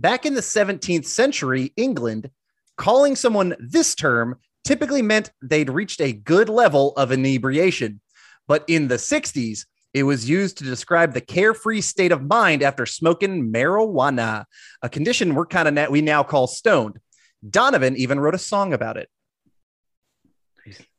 [0.00, 2.30] Back in the 17th century, England,
[2.78, 8.00] calling someone this term typically meant they'd reached a good level of inebriation.
[8.48, 12.86] But in the 60s, it was used to describe the carefree state of mind after
[12.86, 14.46] smoking marijuana,
[14.80, 16.98] a condition we're kind of na- we now call stoned.
[17.46, 19.10] Donovan even wrote a song about it.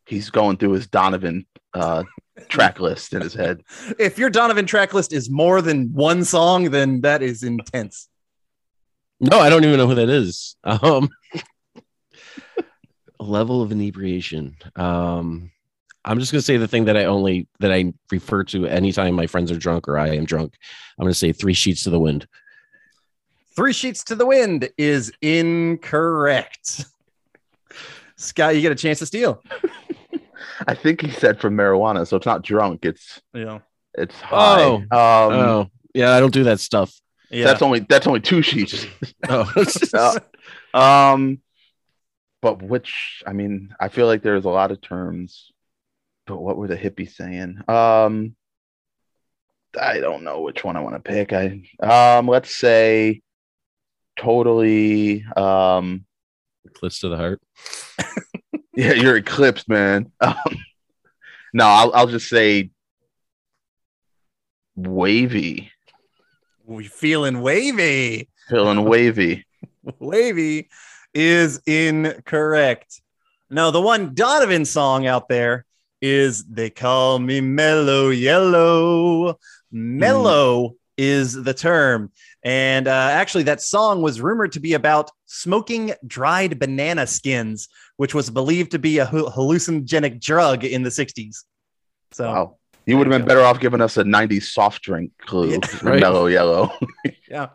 [0.05, 2.03] He's going through his Donovan uh,
[2.49, 3.63] track list in his head.
[3.97, 8.09] If your Donovan track list is more than one song, then that is intense.
[9.21, 10.55] No, I don't even know who that is.
[10.63, 11.09] Um,
[13.19, 14.55] level of inebriation.
[14.75, 15.51] Um,
[16.03, 19.27] I'm just gonna say the thing that I only that I refer to anytime my
[19.27, 20.55] friends are drunk or I am drunk.
[20.97, 22.27] I'm gonna say three sheets to the wind.
[23.55, 26.85] Three sheets to the wind is incorrect.
[28.15, 29.43] Scott, you get a chance to steal.
[30.67, 32.85] I think he said from marijuana, so it's not drunk.
[32.85, 33.59] It's Yeah.
[33.93, 34.61] it's high.
[34.63, 34.75] Oh.
[34.77, 36.91] um, oh, yeah, I don't do that stuff.
[37.31, 37.45] Yeah.
[37.45, 38.85] that's only that's only two sheets.
[39.29, 39.49] Oh,
[39.93, 40.19] Uh,
[40.73, 41.39] um,
[42.41, 45.51] but which I mean, I feel like there's a lot of terms.
[46.27, 47.61] But what were the hippies saying?
[47.67, 48.35] Um,
[49.79, 51.33] I don't know which one I want to pick.
[51.33, 53.21] I um, let's say
[54.17, 55.23] totally.
[55.35, 56.05] Um,
[56.75, 57.41] close to the heart.
[58.75, 60.11] yeah, you're eclipsed, man.
[60.19, 60.35] Um,
[61.53, 62.71] no, I'll I'll just say
[64.75, 65.70] wavy,
[66.71, 68.29] we feeling wavy.
[68.49, 69.45] feeling wavy.
[69.99, 70.69] Wavy
[71.13, 73.01] is incorrect.
[73.49, 75.65] No, the one Donovan song out there
[76.01, 79.39] is They Call Me Mellow Yellow.
[79.71, 82.11] Mellow is the term.
[82.43, 88.13] And uh, actually, that song was rumored to be about smoking dried banana skins, which
[88.13, 91.37] was believed to be a hallucinogenic drug in the 60s.
[92.11, 92.57] So, Wow.
[92.85, 95.51] You would have been better off giving us a 90s soft drink clue.
[95.51, 95.99] Yeah, right.
[95.99, 96.71] Mellow yellow.
[97.29, 97.49] yeah,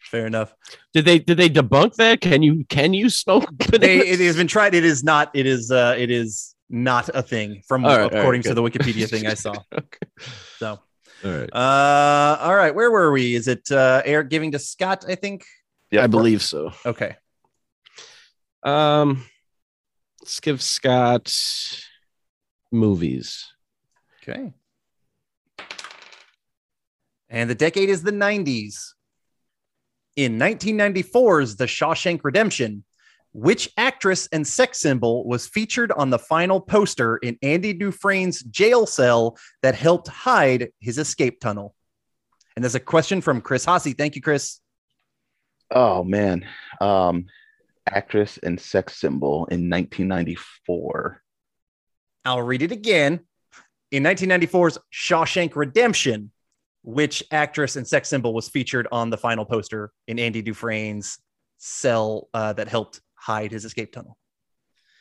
[0.00, 0.54] fair enough.
[0.94, 2.20] Did they did they debunk that?
[2.20, 3.48] Can you can you smoke?
[3.70, 4.74] they, it has been tried.
[4.74, 5.30] It is not.
[5.34, 5.70] It is.
[5.70, 9.08] Uh, it is not a thing from All right, all right, according to the Wikipedia
[9.10, 9.54] thing I saw.
[9.72, 9.98] Okay.
[10.58, 10.78] So,
[11.24, 11.50] All right.
[11.52, 13.34] uh, all right, where were we?
[13.34, 15.04] Is it uh, Eric giving to Scott?
[15.08, 15.44] I think.
[15.90, 16.72] Yeah, I believe so.
[16.86, 17.16] Okay.
[18.62, 19.24] Um,
[20.22, 21.34] let's give Scott
[22.70, 23.48] movies.
[24.22, 24.52] Okay.
[27.28, 28.92] And the decade is the 90s.
[30.16, 32.84] In 1994's The Shawshank Redemption,
[33.32, 38.86] which actress and sex symbol was featured on the final poster in Andy Dufresne's jail
[38.86, 41.74] cell that helped hide his escape tunnel?
[42.56, 43.94] And there's a question from Chris Hasse.
[43.94, 44.58] Thank you, Chris.
[45.70, 46.44] Oh man.
[46.80, 47.26] Um
[47.88, 51.22] actress and sex symbol in 1994.
[52.24, 53.20] I'll read it again.
[53.90, 56.30] In 1994's Shawshank Redemption,
[56.82, 61.18] which actress and sex symbol was featured on the final poster in Andy Dufresne's
[61.58, 64.16] cell uh, that helped hide his escape tunnel.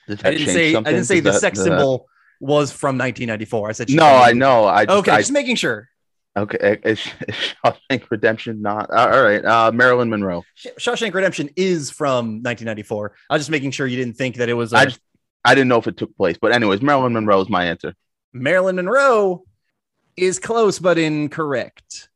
[0.07, 2.07] Does I didn't say I didn't say Does the that- sex that- symbol
[2.41, 3.69] was from 1994.
[3.69, 4.63] I said No, I know.
[4.63, 5.89] I Okay, I, just making sure.
[6.37, 6.77] okay.
[6.85, 8.89] Is, is Shawshank Redemption not?
[8.89, 9.43] Uh, all right.
[9.43, 10.43] Uh, Marilyn Monroe.
[10.79, 13.13] Shawshank Redemption is from 1994.
[13.29, 14.71] I was just making sure you didn't think that it was.
[14.73, 15.01] I A, just-
[15.45, 17.93] I didn't know if it took place, but anyways, Marilyn Monroe is my answer.
[18.33, 19.43] Marilyn Monroe
[20.15, 22.09] is close but incorrect.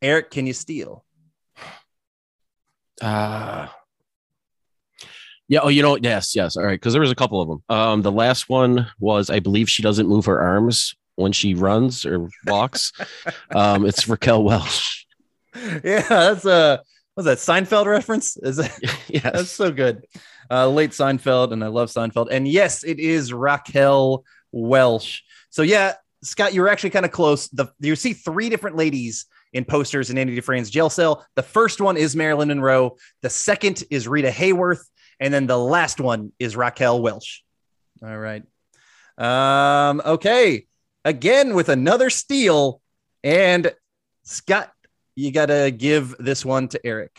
[0.00, 1.04] Eric, can you steal?
[3.00, 3.68] Uh,
[5.48, 5.60] yeah.
[5.62, 6.56] Oh, you know, yes, yes.
[6.56, 6.78] All right.
[6.78, 7.62] Because there was a couple of them.
[7.68, 12.06] Um, the last one was, I believe she doesn't move her arms when she runs
[12.06, 12.92] or walks.
[13.54, 15.06] um, it's Raquel Welch.
[15.54, 16.82] Yeah, that's a
[17.16, 18.36] was that Seinfeld reference?
[18.38, 18.72] Is that
[19.08, 19.30] yeah?
[19.30, 20.06] that's so good?
[20.50, 22.28] Uh, late Seinfeld, and I love Seinfeld.
[22.30, 25.24] And yes, it is Raquel Welch.
[25.50, 27.48] So yeah, Scott, you were actually kind of close.
[27.48, 31.26] The you see three different ladies in posters in Andy Dufresne's jail cell.
[31.34, 32.96] The first one is Marilyn Monroe.
[33.22, 34.84] The second is Rita Hayworth,
[35.20, 37.44] and then the last one is Raquel Welch.
[38.02, 38.42] All right.
[39.18, 40.66] Um, okay.
[41.04, 42.80] Again with another steal.
[43.24, 43.72] And
[44.22, 44.72] Scott,
[45.14, 47.18] you gotta give this one to Eric.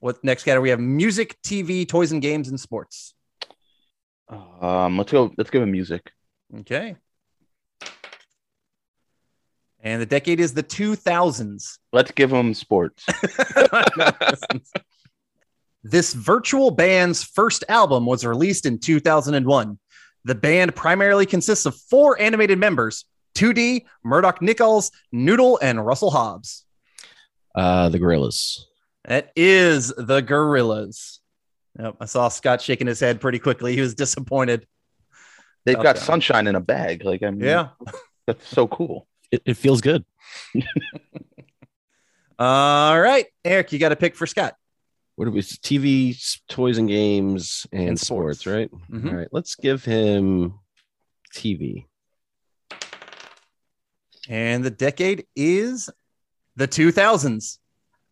[0.00, 0.62] What next category?
[0.62, 3.14] We have music, TV, toys and games, and sports.
[4.28, 5.32] Um, let's go.
[5.36, 6.10] Let's go him music.
[6.58, 6.96] Okay.
[9.82, 11.78] And the decade is the 2000s.
[11.92, 13.06] Let's give them sports.
[15.82, 19.78] this virtual band's first album was released in 2001.
[20.24, 26.66] The band primarily consists of four animated members 2D, Murdoc Niccals, Noodle, and Russell Hobbs.
[27.54, 28.64] Uh, the Gorillaz.
[29.04, 31.20] That is the Gorillaz.
[31.78, 33.74] Yep, I saw Scott shaking his head pretty quickly.
[33.74, 34.66] He was disappointed.
[35.64, 36.04] They've got Okay.
[36.04, 37.04] sunshine in a bag.
[37.04, 37.68] Like I mean, Yeah.
[38.26, 39.06] that's so cool.
[39.30, 40.04] It, it feels good.
[42.38, 43.26] All right.
[43.44, 44.56] Eric, you got a pick for Scott.
[45.16, 45.40] What are we?
[45.42, 48.40] TV, toys and games, and, And sports.
[48.40, 48.46] sports.
[48.46, 48.70] right?
[48.90, 49.10] Mhm.
[49.12, 49.28] All right.
[49.32, 50.54] Let's give him
[51.34, 51.86] TV.
[54.28, 55.90] And the decade is
[56.56, 57.58] the 2000s.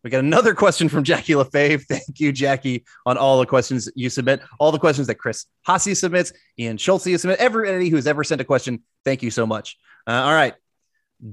[0.03, 1.83] We got another question from Jackie LaFave.
[1.85, 5.99] Thank you, Jackie, on all the questions you submit, all the questions that Chris Hasse
[5.99, 8.83] submits, Ian Schultze submit, everybody who's ever sent a question.
[9.03, 9.77] Thank you so much.
[10.07, 10.53] Uh, all right.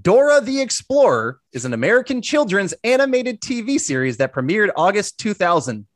[0.03, 5.87] Dora the Explorer is an American children's animated TV series that premiered August 2000.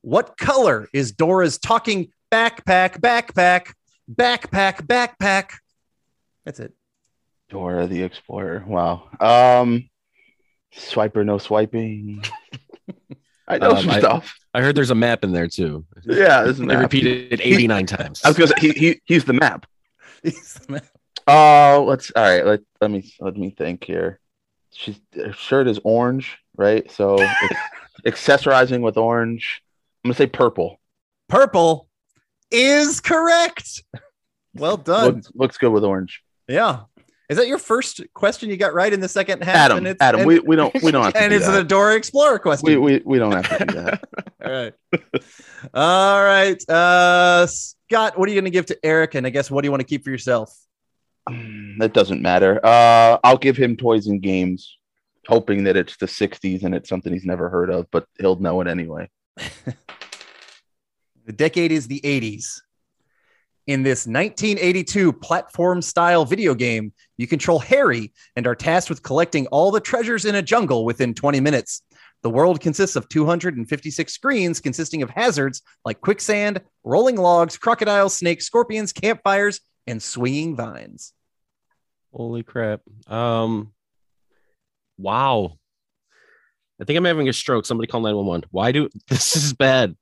[0.00, 3.74] What color is Dora's talking backpack, backpack,
[4.12, 5.50] backpack, backpack?
[6.44, 6.72] That's it.
[7.48, 8.64] Dora the Explorer.
[8.66, 9.08] Wow.
[9.20, 9.88] Um,
[10.74, 12.22] swiper, no swiping.
[13.48, 14.38] I know Um, some I- stuff.
[14.54, 15.86] I heard there's a map in there too.
[16.04, 18.20] Yeah, isn't They repeated it 89 times.
[18.22, 19.66] I was gonna say he, he he's the map.
[20.22, 20.82] He's the man.
[21.26, 22.44] Oh, let's all right.
[22.44, 24.20] Let let me let me think here.
[24.72, 26.88] She's her shirt is orange, right?
[26.90, 27.16] So
[28.06, 29.62] accessorizing with orange.
[30.04, 30.78] I'm gonna say purple.
[31.28, 31.88] Purple
[32.50, 33.82] is correct.
[34.54, 35.14] Well done.
[35.14, 36.22] Looks, looks good with orange.
[36.46, 36.80] yeah.
[37.32, 39.56] Is that your first question you got right in the second half?
[39.56, 41.52] Adam, And it's- Adam, and- we, we don't we don't have to and it's that.
[41.52, 42.66] the Dora Explorer question.
[42.66, 44.04] we, we we don't have to do that.
[44.44, 44.74] All right.
[45.74, 46.68] All right.
[46.68, 49.14] Uh, Scott, what are you going to give to Eric?
[49.14, 50.54] And I guess what do you want to keep for yourself?
[51.28, 52.60] Mm, that doesn't matter.
[52.64, 54.76] Uh, I'll give him toys and games,
[55.26, 58.60] hoping that it's the '60s and it's something he's never heard of, but he'll know
[58.60, 59.08] it anyway.
[61.24, 62.60] The decade is the 80s.
[63.68, 69.46] In this 1982 platform style video game, you control Harry and are tasked with collecting
[69.48, 71.82] all the treasures in a jungle within 20 minutes.
[72.22, 78.46] The world consists of 256 screens consisting of hazards like quicksand, rolling logs, crocodiles, snakes,
[78.46, 81.12] scorpions, campfires, and swinging vines.
[82.12, 82.80] Holy crap.
[83.06, 83.72] Um
[84.98, 85.58] wow.
[86.80, 87.64] I think I'm having a stroke.
[87.64, 88.48] Somebody call 911.
[88.50, 89.96] Why do this is bad?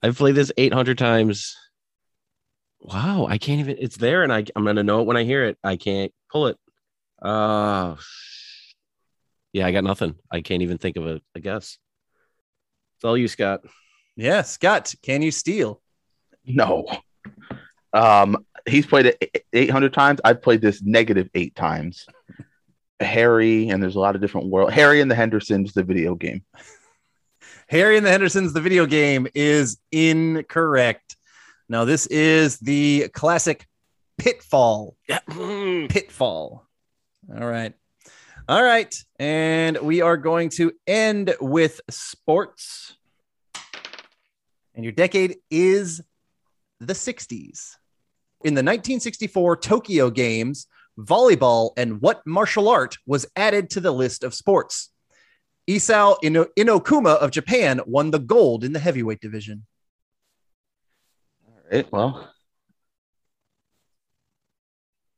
[0.00, 1.56] I've played this 800 times.
[2.80, 5.24] Wow, I can't even it's there and I I'm going to know it when I
[5.24, 5.58] hear it.
[5.62, 6.56] I can't pull it.
[7.20, 7.96] Uh
[9.52, 10.14] Yeah, I got nothing.
[10.30, 11.78] I can't even think of a, a guess.
[12.96, 13.64] It's all you, Scott.
[14.16, 15.80] Yeah, Scott, can you steal?
[16.44, 16.86] No.
[17.92, 20.20] Um, he's played it 800 times.
[20.24, 22.06] I've played this negative eight times.
[23.00, 24.72] Harry, and there's a lot of different world.
[24.72, 26.44] Harry and the Hendersons, the video game.
[27.68, 31.16] Harry and the Hendersons, the video game, is incorrect.
[31.70, 33.64] Now, this is the classic
[34.18, 34.96] Pitfall.
[35.08, 35.20] Yeah.
[35.30, 35.86] Mm-hmm.
[35.86, 36.66] Pitfall.
[37.32, 37.72] All right.
[38.48, 38.92] All right.
[39.20, 42.96] And we are going to end with sports.
[44.74, 46.02] And your decade is
[46.80, 47.76] the 60s.
[48.42, 50.66] In the 1964 Tokyo Games,
[50.98, 54.90] volleyball and what martial art was added to the list of sports?
[55.68, 59.66] Isao Ino- Inokuma of Japan won the gold in the heavyweight division.
[61.70, 61.92] Right.
[61.92, 62.28] Well,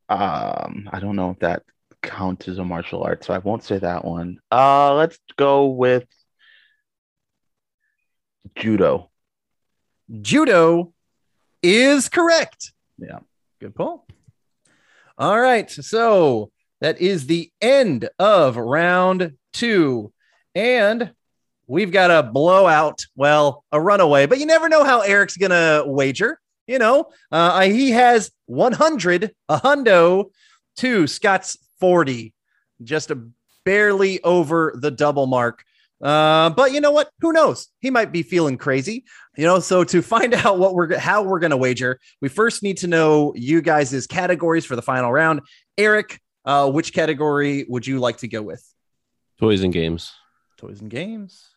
[0.08, 1.62] um, I don't know if that
[2.02, 4.38] counts as a martial art, so I won't say that one.
[4.50, 6.04] Uh, let's go with
[8.56, 9.10] judo.
[10.20, 10.92] Judo
[11.62, 12.72] is correct.
[12.98, 13.20] Yeah.
[13.60, 14.06] Good pull.
[15.16, 15.70] All right.
[15.70, 16.50] So
[16.80, 20.12] that is the end of round two.
[20.54, 21.12] And
[21.66, 25.84] we've got a blowout, well, a runaway, but you never know how Eric's going to
[25.86, 26.38] wager.
[26.72, 30.30] You know, uh, he has 100, a hundo
[30.76, 32.32] to Scott's 40,
[32.82, 33.28] just a
[33.66, 35.64] barely over the double mark.
[36.00, 37.10] Uh, but you know what?
[37.20, 37.68] Who knows?
[37.80, 39.04] He might be feeling crazy.
[39.36, 42.78] You know, so to find out what we're how we're gonna wager, we first need
[42.78, 45.42] to know you guys' categories for the final round.
[45.76, 48.66] Eric, uh, which category would you like to go with?
[49.38, 50.10] Toys and games.
[50.56, 51.50] Toys and games.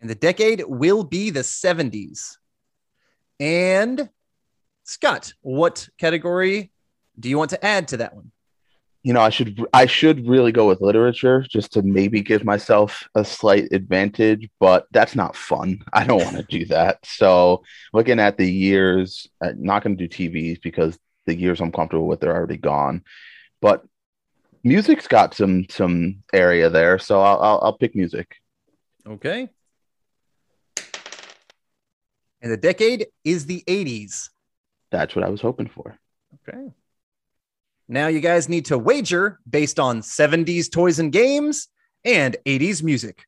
[0.00, 2.37] And the decade will be the 70s.
[3.40, 4.08] And
[4.84, 6.70] Scott, what category
[7.18, 8.32] do you want to add to that one?
[9.08, 13.08] you know, I should I should really go with literature just to maybe give myself
[13.14, 15.82] a slight advantage, but that's not fun.
[15.92, 16.98] I don't want to do that.
[17.06, 17.62] So,
[17.92, 21.72] looking at the years, I'm uh, not going to do TVs because the years I'm
[21.72, 23.04] comfortable with they're already gone.
[23.60, 23.84] But
[24.64, 28.36] music's got some some area there, so I'll I'll, I'll pick music.
[29.06, 29.48] Okay.
[32.40, 34.30] And the decade is the 80s.
[34.90, 35.98] That's what I was hoping for.
[36.48, 36.72] Okay.
[37.88, 41.68] Now you guys need to wager based on 70s toys and games
[42.04, 43.24] and 80s music.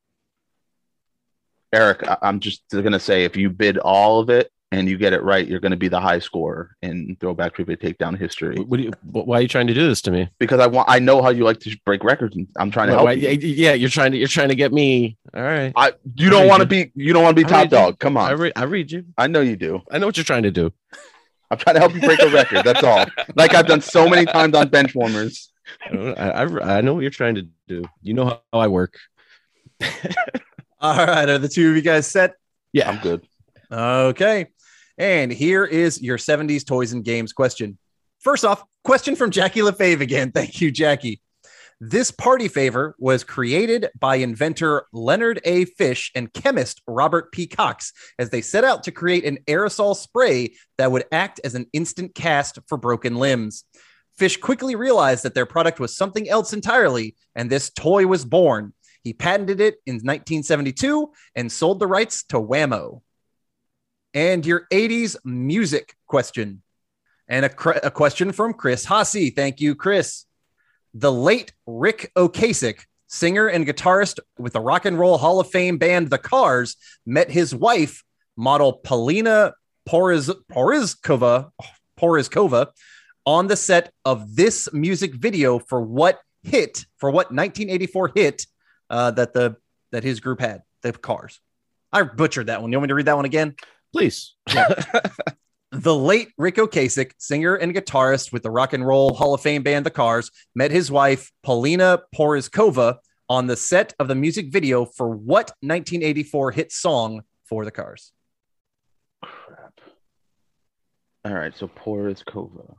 [1.73, 5.13] Eric, I'm just going to say if you bid all of it and you get
[5.13, 8.57] it right, you're going to be the high scorer in throwback trivia takedown history.
[8.57, 10.29] What do you, why are you trying to do this to me?
[10.39, 12.95] Because I want I know how you like to break records and I'm trying to
[12.95, 13.29] help why, you.
[13.31, 15.17] Yeah, you're trying to you're trying to get me.
[15.35, 15.73] All right.
[15.75, 17.99] I you don't want to be you don't want to be top dog.
[17.99, 18.29] Come on.
[18.29, 19.05] I, re- I read you.
[19.19, 19.83] I know you do.
[19.91, 20.73] I know what you're trying to do.
[21.51, 22.65] I'm trying to help you break a record.
[22.65, 23.07] That's all.
[23.35, 25.53] Like I've done so many times on bench warmers.
[25.91, 27.85] I, I, I know what you're trying to do.
[28.03, 28.99] You know how, how I work.
[30.81, 31.29] all right.
[31.29, 32.35] Are the two of you guys set?
[32.73, 33.27] Yeah, I'm good.
[33.73, 34.47] Okay.
[35.01, 37.79] And here is your 70s toys and games question.
[38.19, 40.31] First off, question from Jackie LaFave again.
[40.35, 41.23] Thank you, Jackie.
[41.81, 45.65] This party favor was created by inventor Leonard A.
[45.65, 47.47] Fish and chemist Robert P.
[47.47, 51.65] Cox as they set out to create an aerosol spray that would act as an
[51.73, 53.65] instant cast for broken limbs.
[54.19, 58.75] Fish quickly realized that their product was something else entirely, and this toy was born.
[59.03, 63.03] He patented it in 1972 and sold the rights to Wham-O.
[64.15, 66.63] And your 80s music question.
[67.29, 69.31] And a, a question from Chris Hasse.
[69.35, 70.27] Thank you, Chris.
[70.95, 75.79] The late Ric Ocasek, singer and guitarist with the Rock and Roll Hall of Fame
[75.79, 78.03] band The Cars, met his wife,
[78.37, 79.55] model Paulina
[79.89, 81.51] Poriz- Porizkova,
[81.99, 82.69] Porizkova,
[83.27, 88.47] on the set of this music video for what hit, for what 1984 hit
[88.89, 89.57] uh, that the
[89.93, 91.41] that his group had, The Cars.
[91.93, 92.71] I butchered that one.
[92.71, 93.57] You want me to read that one again?
[93.93, 94.35] Please.
[95.73, 99.63] The late Ric Ocasek, singer and guitarist with the Rock and Roll Hall of Fame
[99.63, 104.85] band The Cars, met his wife, Paulina Porizkova, on the set of the music video
[104.85, 108.11] for what 1984 hit song for The Cars?
[109.23, 109.81] Crap.
[111.25, 112.75] All right, so Porizkova.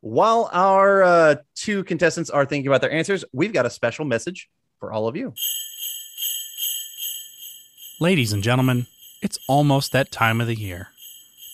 [0.00, 4.48] While our uh, two contestants are thinking about their answers, we've got a special message
[4.80, 5.34] for all of you.
[8.00, 8.86] Ladies and gentlemen,
[9.22, 10.88] it's almost that time of the year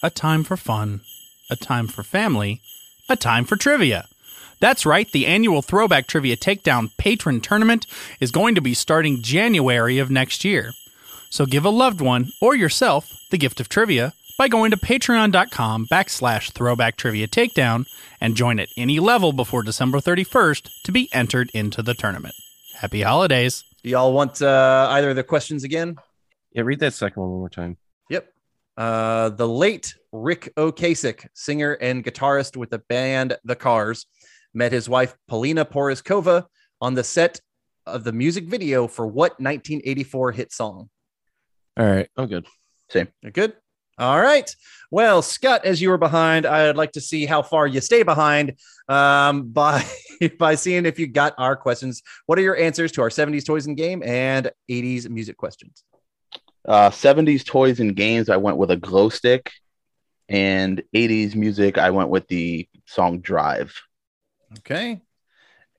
[0.03, 1.01] a time for fun,
[1.51, 2.61] a time for family,
[3.09, 4.07] a time for trivia.
[4.61, 7.87] That's right, the annual Throwback Trivia Takedown Patron Tournament
[8.21, 10.73] is going to be starting January of next year.
[11.31, 15.87] So give a loved one or yourself the gift of trivia by going to patreon.com
[15.87, 17.87] backslash throwback trivia takedown
[18.21, 22.35] and join at any level before December 31st to be entered into the tournament.
[22.77, 23.64] Happy holidays.
[23.83, 25.99] Do y'all want uh, either of the questions again?
[26.59, 27.76] Yeah, read that second one one more time.
[28.11, 28.32] Yep.
[28.76, 34.06] Uh, the late Ric Ocasek, singer and guitarist with the band The Cars,
[34.52, 36.46] met his wife Paulina Porizkova
[36.80, 37.40] on the set
[37.86, 40.90] of the music video for what 1984 hit song?
[41.78, 42.44] All right, I'm good.
[42.90, 43.06] Same.
[43.22, 43.52] You're good.
[43.96, 44.52] All right.
[44.90, 48.59] Well, Scott, as you were behind, I'd like to see how far you stay behind
[48.88, 49.86] um, by
[50.40, 52.02] by seeing if you got our questions.
[52.26, 55.84] What are your answers to our 70s toys and game and 80s music questions?
[56.69, 59.51] Uh, 70s toys and games, I went with a glow stick.
[60.29, 63.75] And 80s music, I went with the song Drive.
[64.59, 65.01] Okay.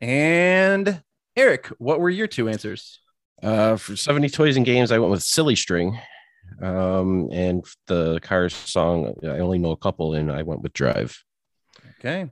[0.01, 1.03] And
[1.35, 2.99] Eric, what were your two answers?
[3.43, 5.99] Uh, for 70 toys and games, I went with Silly String.
[6.61, 11.23] Um, and the Cars song, I only know a couple, and I went with Drive.
[11.99, 12.31] Okay.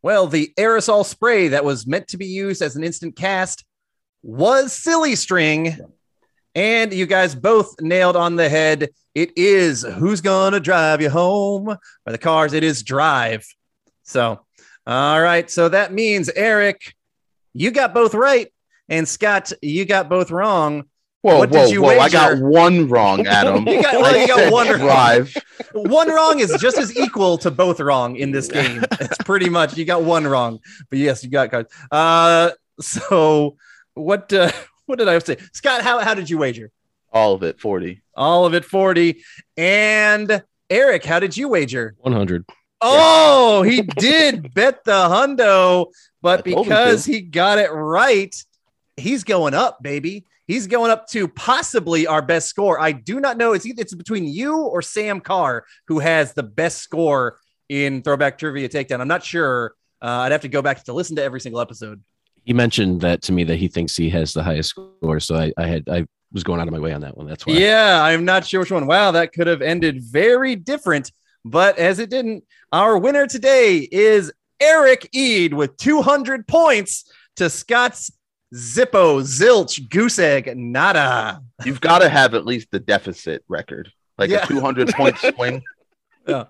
[0.00, 3.64] Well, the aerosol spray that was meant to be used as an instant cast
[4.22, 5.76] was Silly String.
[6.54, 8.90] And you guys both nailed on the head.
[9.14, 12.52] It is Who's Gonna Drive You Home by the Cars.
[12.52, 13.46] It is Drive.
[14.02, 14.40] So,
[14.86, 15.50] all right.
[15.50, 16.94] So that means, Eric,
[17.54, 18.52] you got both right.
[18.88, 20.84] And Scott, you got both wrong.
[21.22, 21.98] Whoa, What did whoa, you whoa!
[22.00, 23.66] I got one wrong, Adam.
[23.68, 24.78] You got- well, you got one wrong.
[24.80, 25.36] drive.
[25.72, 28.82] one wrong is just as equal to both wrong in this game.
[29.00, 30.58] It's pretty much you got one wrong,
[30.90, 31.72] but yes, you got cards.
[31.92, 32.50] Uh,
[32.80, 33.56] so
[33.94, 34.32] what?
[34.32, 34.50] Uh,
[34.86, 35.82] what did I say, Scott?
[35.82, 36.70] How how did you wager?
[37.12, 38.02] All of it, forty.
[38.14, 39.22] All of it forty,
[39.56, 41.94] and Eric, how did you wager?
[41.98, 42.46] 100.
[42.80, 45.88] Oh, he did bet the hundo,
[46.22, 48.34] but I because he got it right,
[48.96, 50.24] he's going up, baby.
[50.46, 52.80] He's going up to possibly our best score.
[52.80, 53.52] I do not know.
[53.52, 58.38] It's either it's between you or Sam Carr who has the best score in Throwback
[58.38, 59.00] Trivia Takedown.
[59.00, 59.74] I'm not sure.
[60.00, 62.02] Uh, I'd have to go back to listen to every single episode.
[62.44, 65.20] He mentioned that to me that he thinks he has the highest score.
[65.20, 67.26] So I, I had, I was going out of my way on that one.
[67.26, 67.54] That's why.
[67.54, 68.86] Yeah, I'm not sure which one.
[68.86, 71.12] Wow, that could have ended very different,
[71.44, 78.10] but as it didn't, our winner today is Eric Ead with 200 points to Scott's
[78.54, 81.42] Zippo Zilch Goose Egg Nada.
[81.64, 84.44] You've got to have at least the deficit record, like Yeah.
[84.44, 85.62] a two hundred point swing.
[86.28, 86.44] Yeah.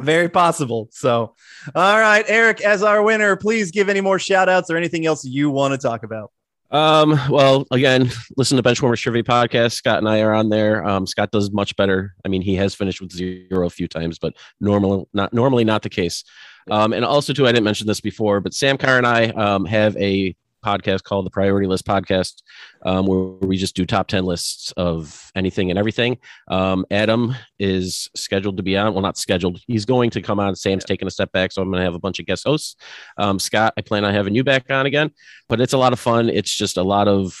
[0.00, 0.88] Very possible.
[0.92, 1.34] So,
[1.74, 5.24] all right, Eric, as our winner, please give any more shout outs or anything else
[5.24, 6.30] you want to talk about.
[6.70, 9.72] Um, well, again, listen to Benchwarmers Trivia Podcast.
[9.72, 10.86] Scott and I are on there.
[10.86, 12.14] Um, Scott does much better.
[12.24, 15.82] I mean, he has finished with zero a few times, but normal, not normally not
[15.82, 16.24] the case.
[16.70, 19.64] Um, and also too, I didn't mention this before, but Sam Carr and I um,
[19.64, 22.42] have a podcast called the Priority List Podcast,
[22.84, 26.18] um, where we just do top 10 lists of anything and everything.
[26.48, 28.92] Um, Adam is scheduled to be on.
[28.92, 29.60] Well, not scheduled.
[29.66, 30.56] He's going to come on.
[30.56, 31.52] Sam's taking a step back.
[31.52, 32.76] So I'm going to have a bunch of guest hosts.
[33.16, 35.10] Um, Scott, I plan on having you back on again,
[35.48, 36.28] but it's a lot of fun.
[36.28, 37.38] It's just a lot of,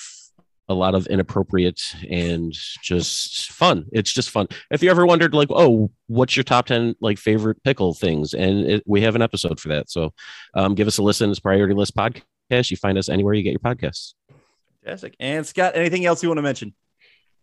[0.70, 2.52] a lot of inappropriate and
[2.82, 3.86] just fun.
[3.90, 4.48] It's just fun.
[4.70, 8.34] If you ever wondered, like, oh, what's your top 10 like favorite pickle things?
[8.34, 9.90] And it, we have an episode for that.
[9.90, 10.12] So
[10.54, 11.30] um, give us a listen.
[11.30, 12.22] It's Priority List Podcast.
[12.50, 14.14] You find us anywhere you get your podcasts.
[14.82, 15.14] Fantastic.
[15.20, 16.74] And Scott, anything else you want to mention?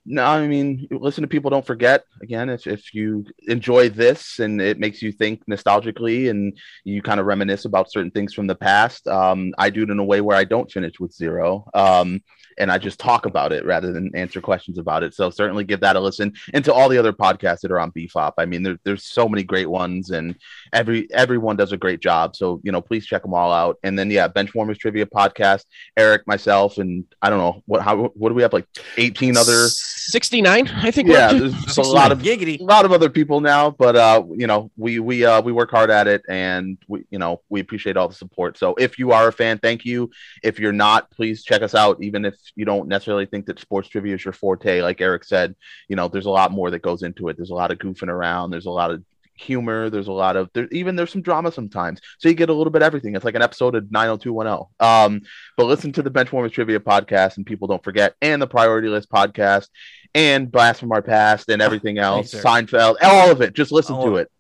[0.08, 1.50] No, I mean, listen to people.
[1.50, 2.04] Don't forget.
[2.22, 7.20] Again, if if you enjoy this and it makes you think nostalgically and you kind
[7.20, 10.22] of reminisce about certain things from the past, um, I do it in a way
[10.22, 12.22] where I don't finish with zero, um,
[12.60, 15.16] and I just talk about it rather than answer questions about it.
[15.16, 16.34] So certainly give that a listen.
[16.54, 19.28] And to all the other podcasts that are on BFOP, I mean, there, there's so
[19.28, 20.36] many great ones, and
[20.72, 22.36] every everyone does a great job.
[22.36, 23.78] So you know, please check them all out.
[23.82, 25.64] And then yeah, Benchwarmers Trivia Podcast,
[25.98, 29.68] Eric, myself, and I don't know what how what do we have like 18 other
[30.12, 31.10] 69, I think.
[31.10, 32.60] yeah there's, there's a lot of Giggity.
[32.60, 35.72] a lot of other people now but uh you know we we uh we work
[35.72, 39.12] hard at it and we you know we appreciate all the support so if you
[39.12, 40.10] are a fan thank you
[40.44, 43.90] if you're not please check us out even if you don't necessarily think that sports
[43.90, 45.56] trivia is your forte like eric said
[45.88, 48.10] you know there's a lot more that goes into it there's a lot of goofing
[48.10, 49.04] around there's a lot of
[49.36, 52.54] humor there's a lot of there even there's some drama sometimes so you get a
[52.54, 55.22] little bit of everything it's like an episode of 90210 um
[55.58, 59.10] but listen to the benchwarmers trivia podcast and people don't forget and the priority list
[59.10, 59.68] podcast
[60.14, 62.42] and blast from our past and everything else sir.
[62.42, 64.32] seinfeld all of it just listen All to of it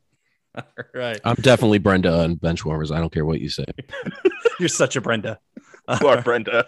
[0.55, 1.19] All right.
[1.25, 2.89] I'm definitely Brenda on Benchwarmers.
[2.89, 3.65] I don't care what you say.
[4.59, 5.37] You're such a Brenda.
[6.01, 6.65] you are brenda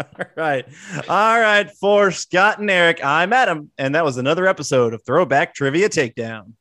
[0.00, 0.64] All right.
[1.08, 1.70] All right.
[1.80, 3.70] For Scott and Eric, I'm Adam.
[3.78, 6.52] And that was another episode of Throwback Trivia Takedown.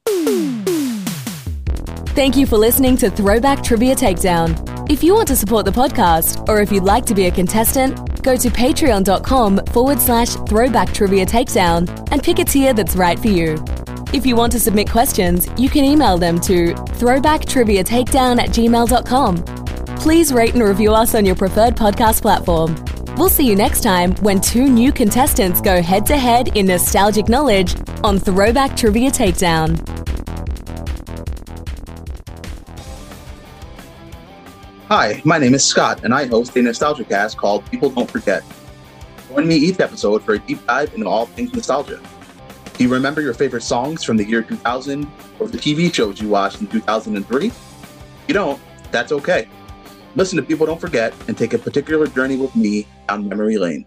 [2.20, 4.92] Thank you for listening to Throwback Trivia Takedown.
[4.92, 8.22] If you want to support the podcast, or if you'd like to be a contestant,
[8.22, 13.30] go to patreon.com forward slash throwback trivia takedown and pick a tier that's right for
[13.30, 13.64] you.
[14.12, 19.96] If you want to submit questions, you can email them to throwbacktriviatakedown at gmail.com.
[20.00, 22.76] Please rate and review us on your preferred podcast platform.
[23.16, 27.30] We'll see you next time when two new contestants go head to head in nostalgic
[27.30, 30.00] knowledge on Throwback Trivia Takedown.
[34.90, 38.44] Hi, my name is Scott, and I host a nostalgia cast called People Don't Forget.
[39.30, 42.02] Join me each episode for a deep dive into all things nostalgia.
[42.74, 45.08] Do you remember your favorite songs from the year 2000
[45.40, 47.46] or the TV shows you watched in 2003?
[47.46, 47.54] If
[48.28, 48.60] you don't,
[48.90, 49.48] that's okay.
[50.16, 53.86] Listen to People Don't Forget and take a particular journey with me down memory lane.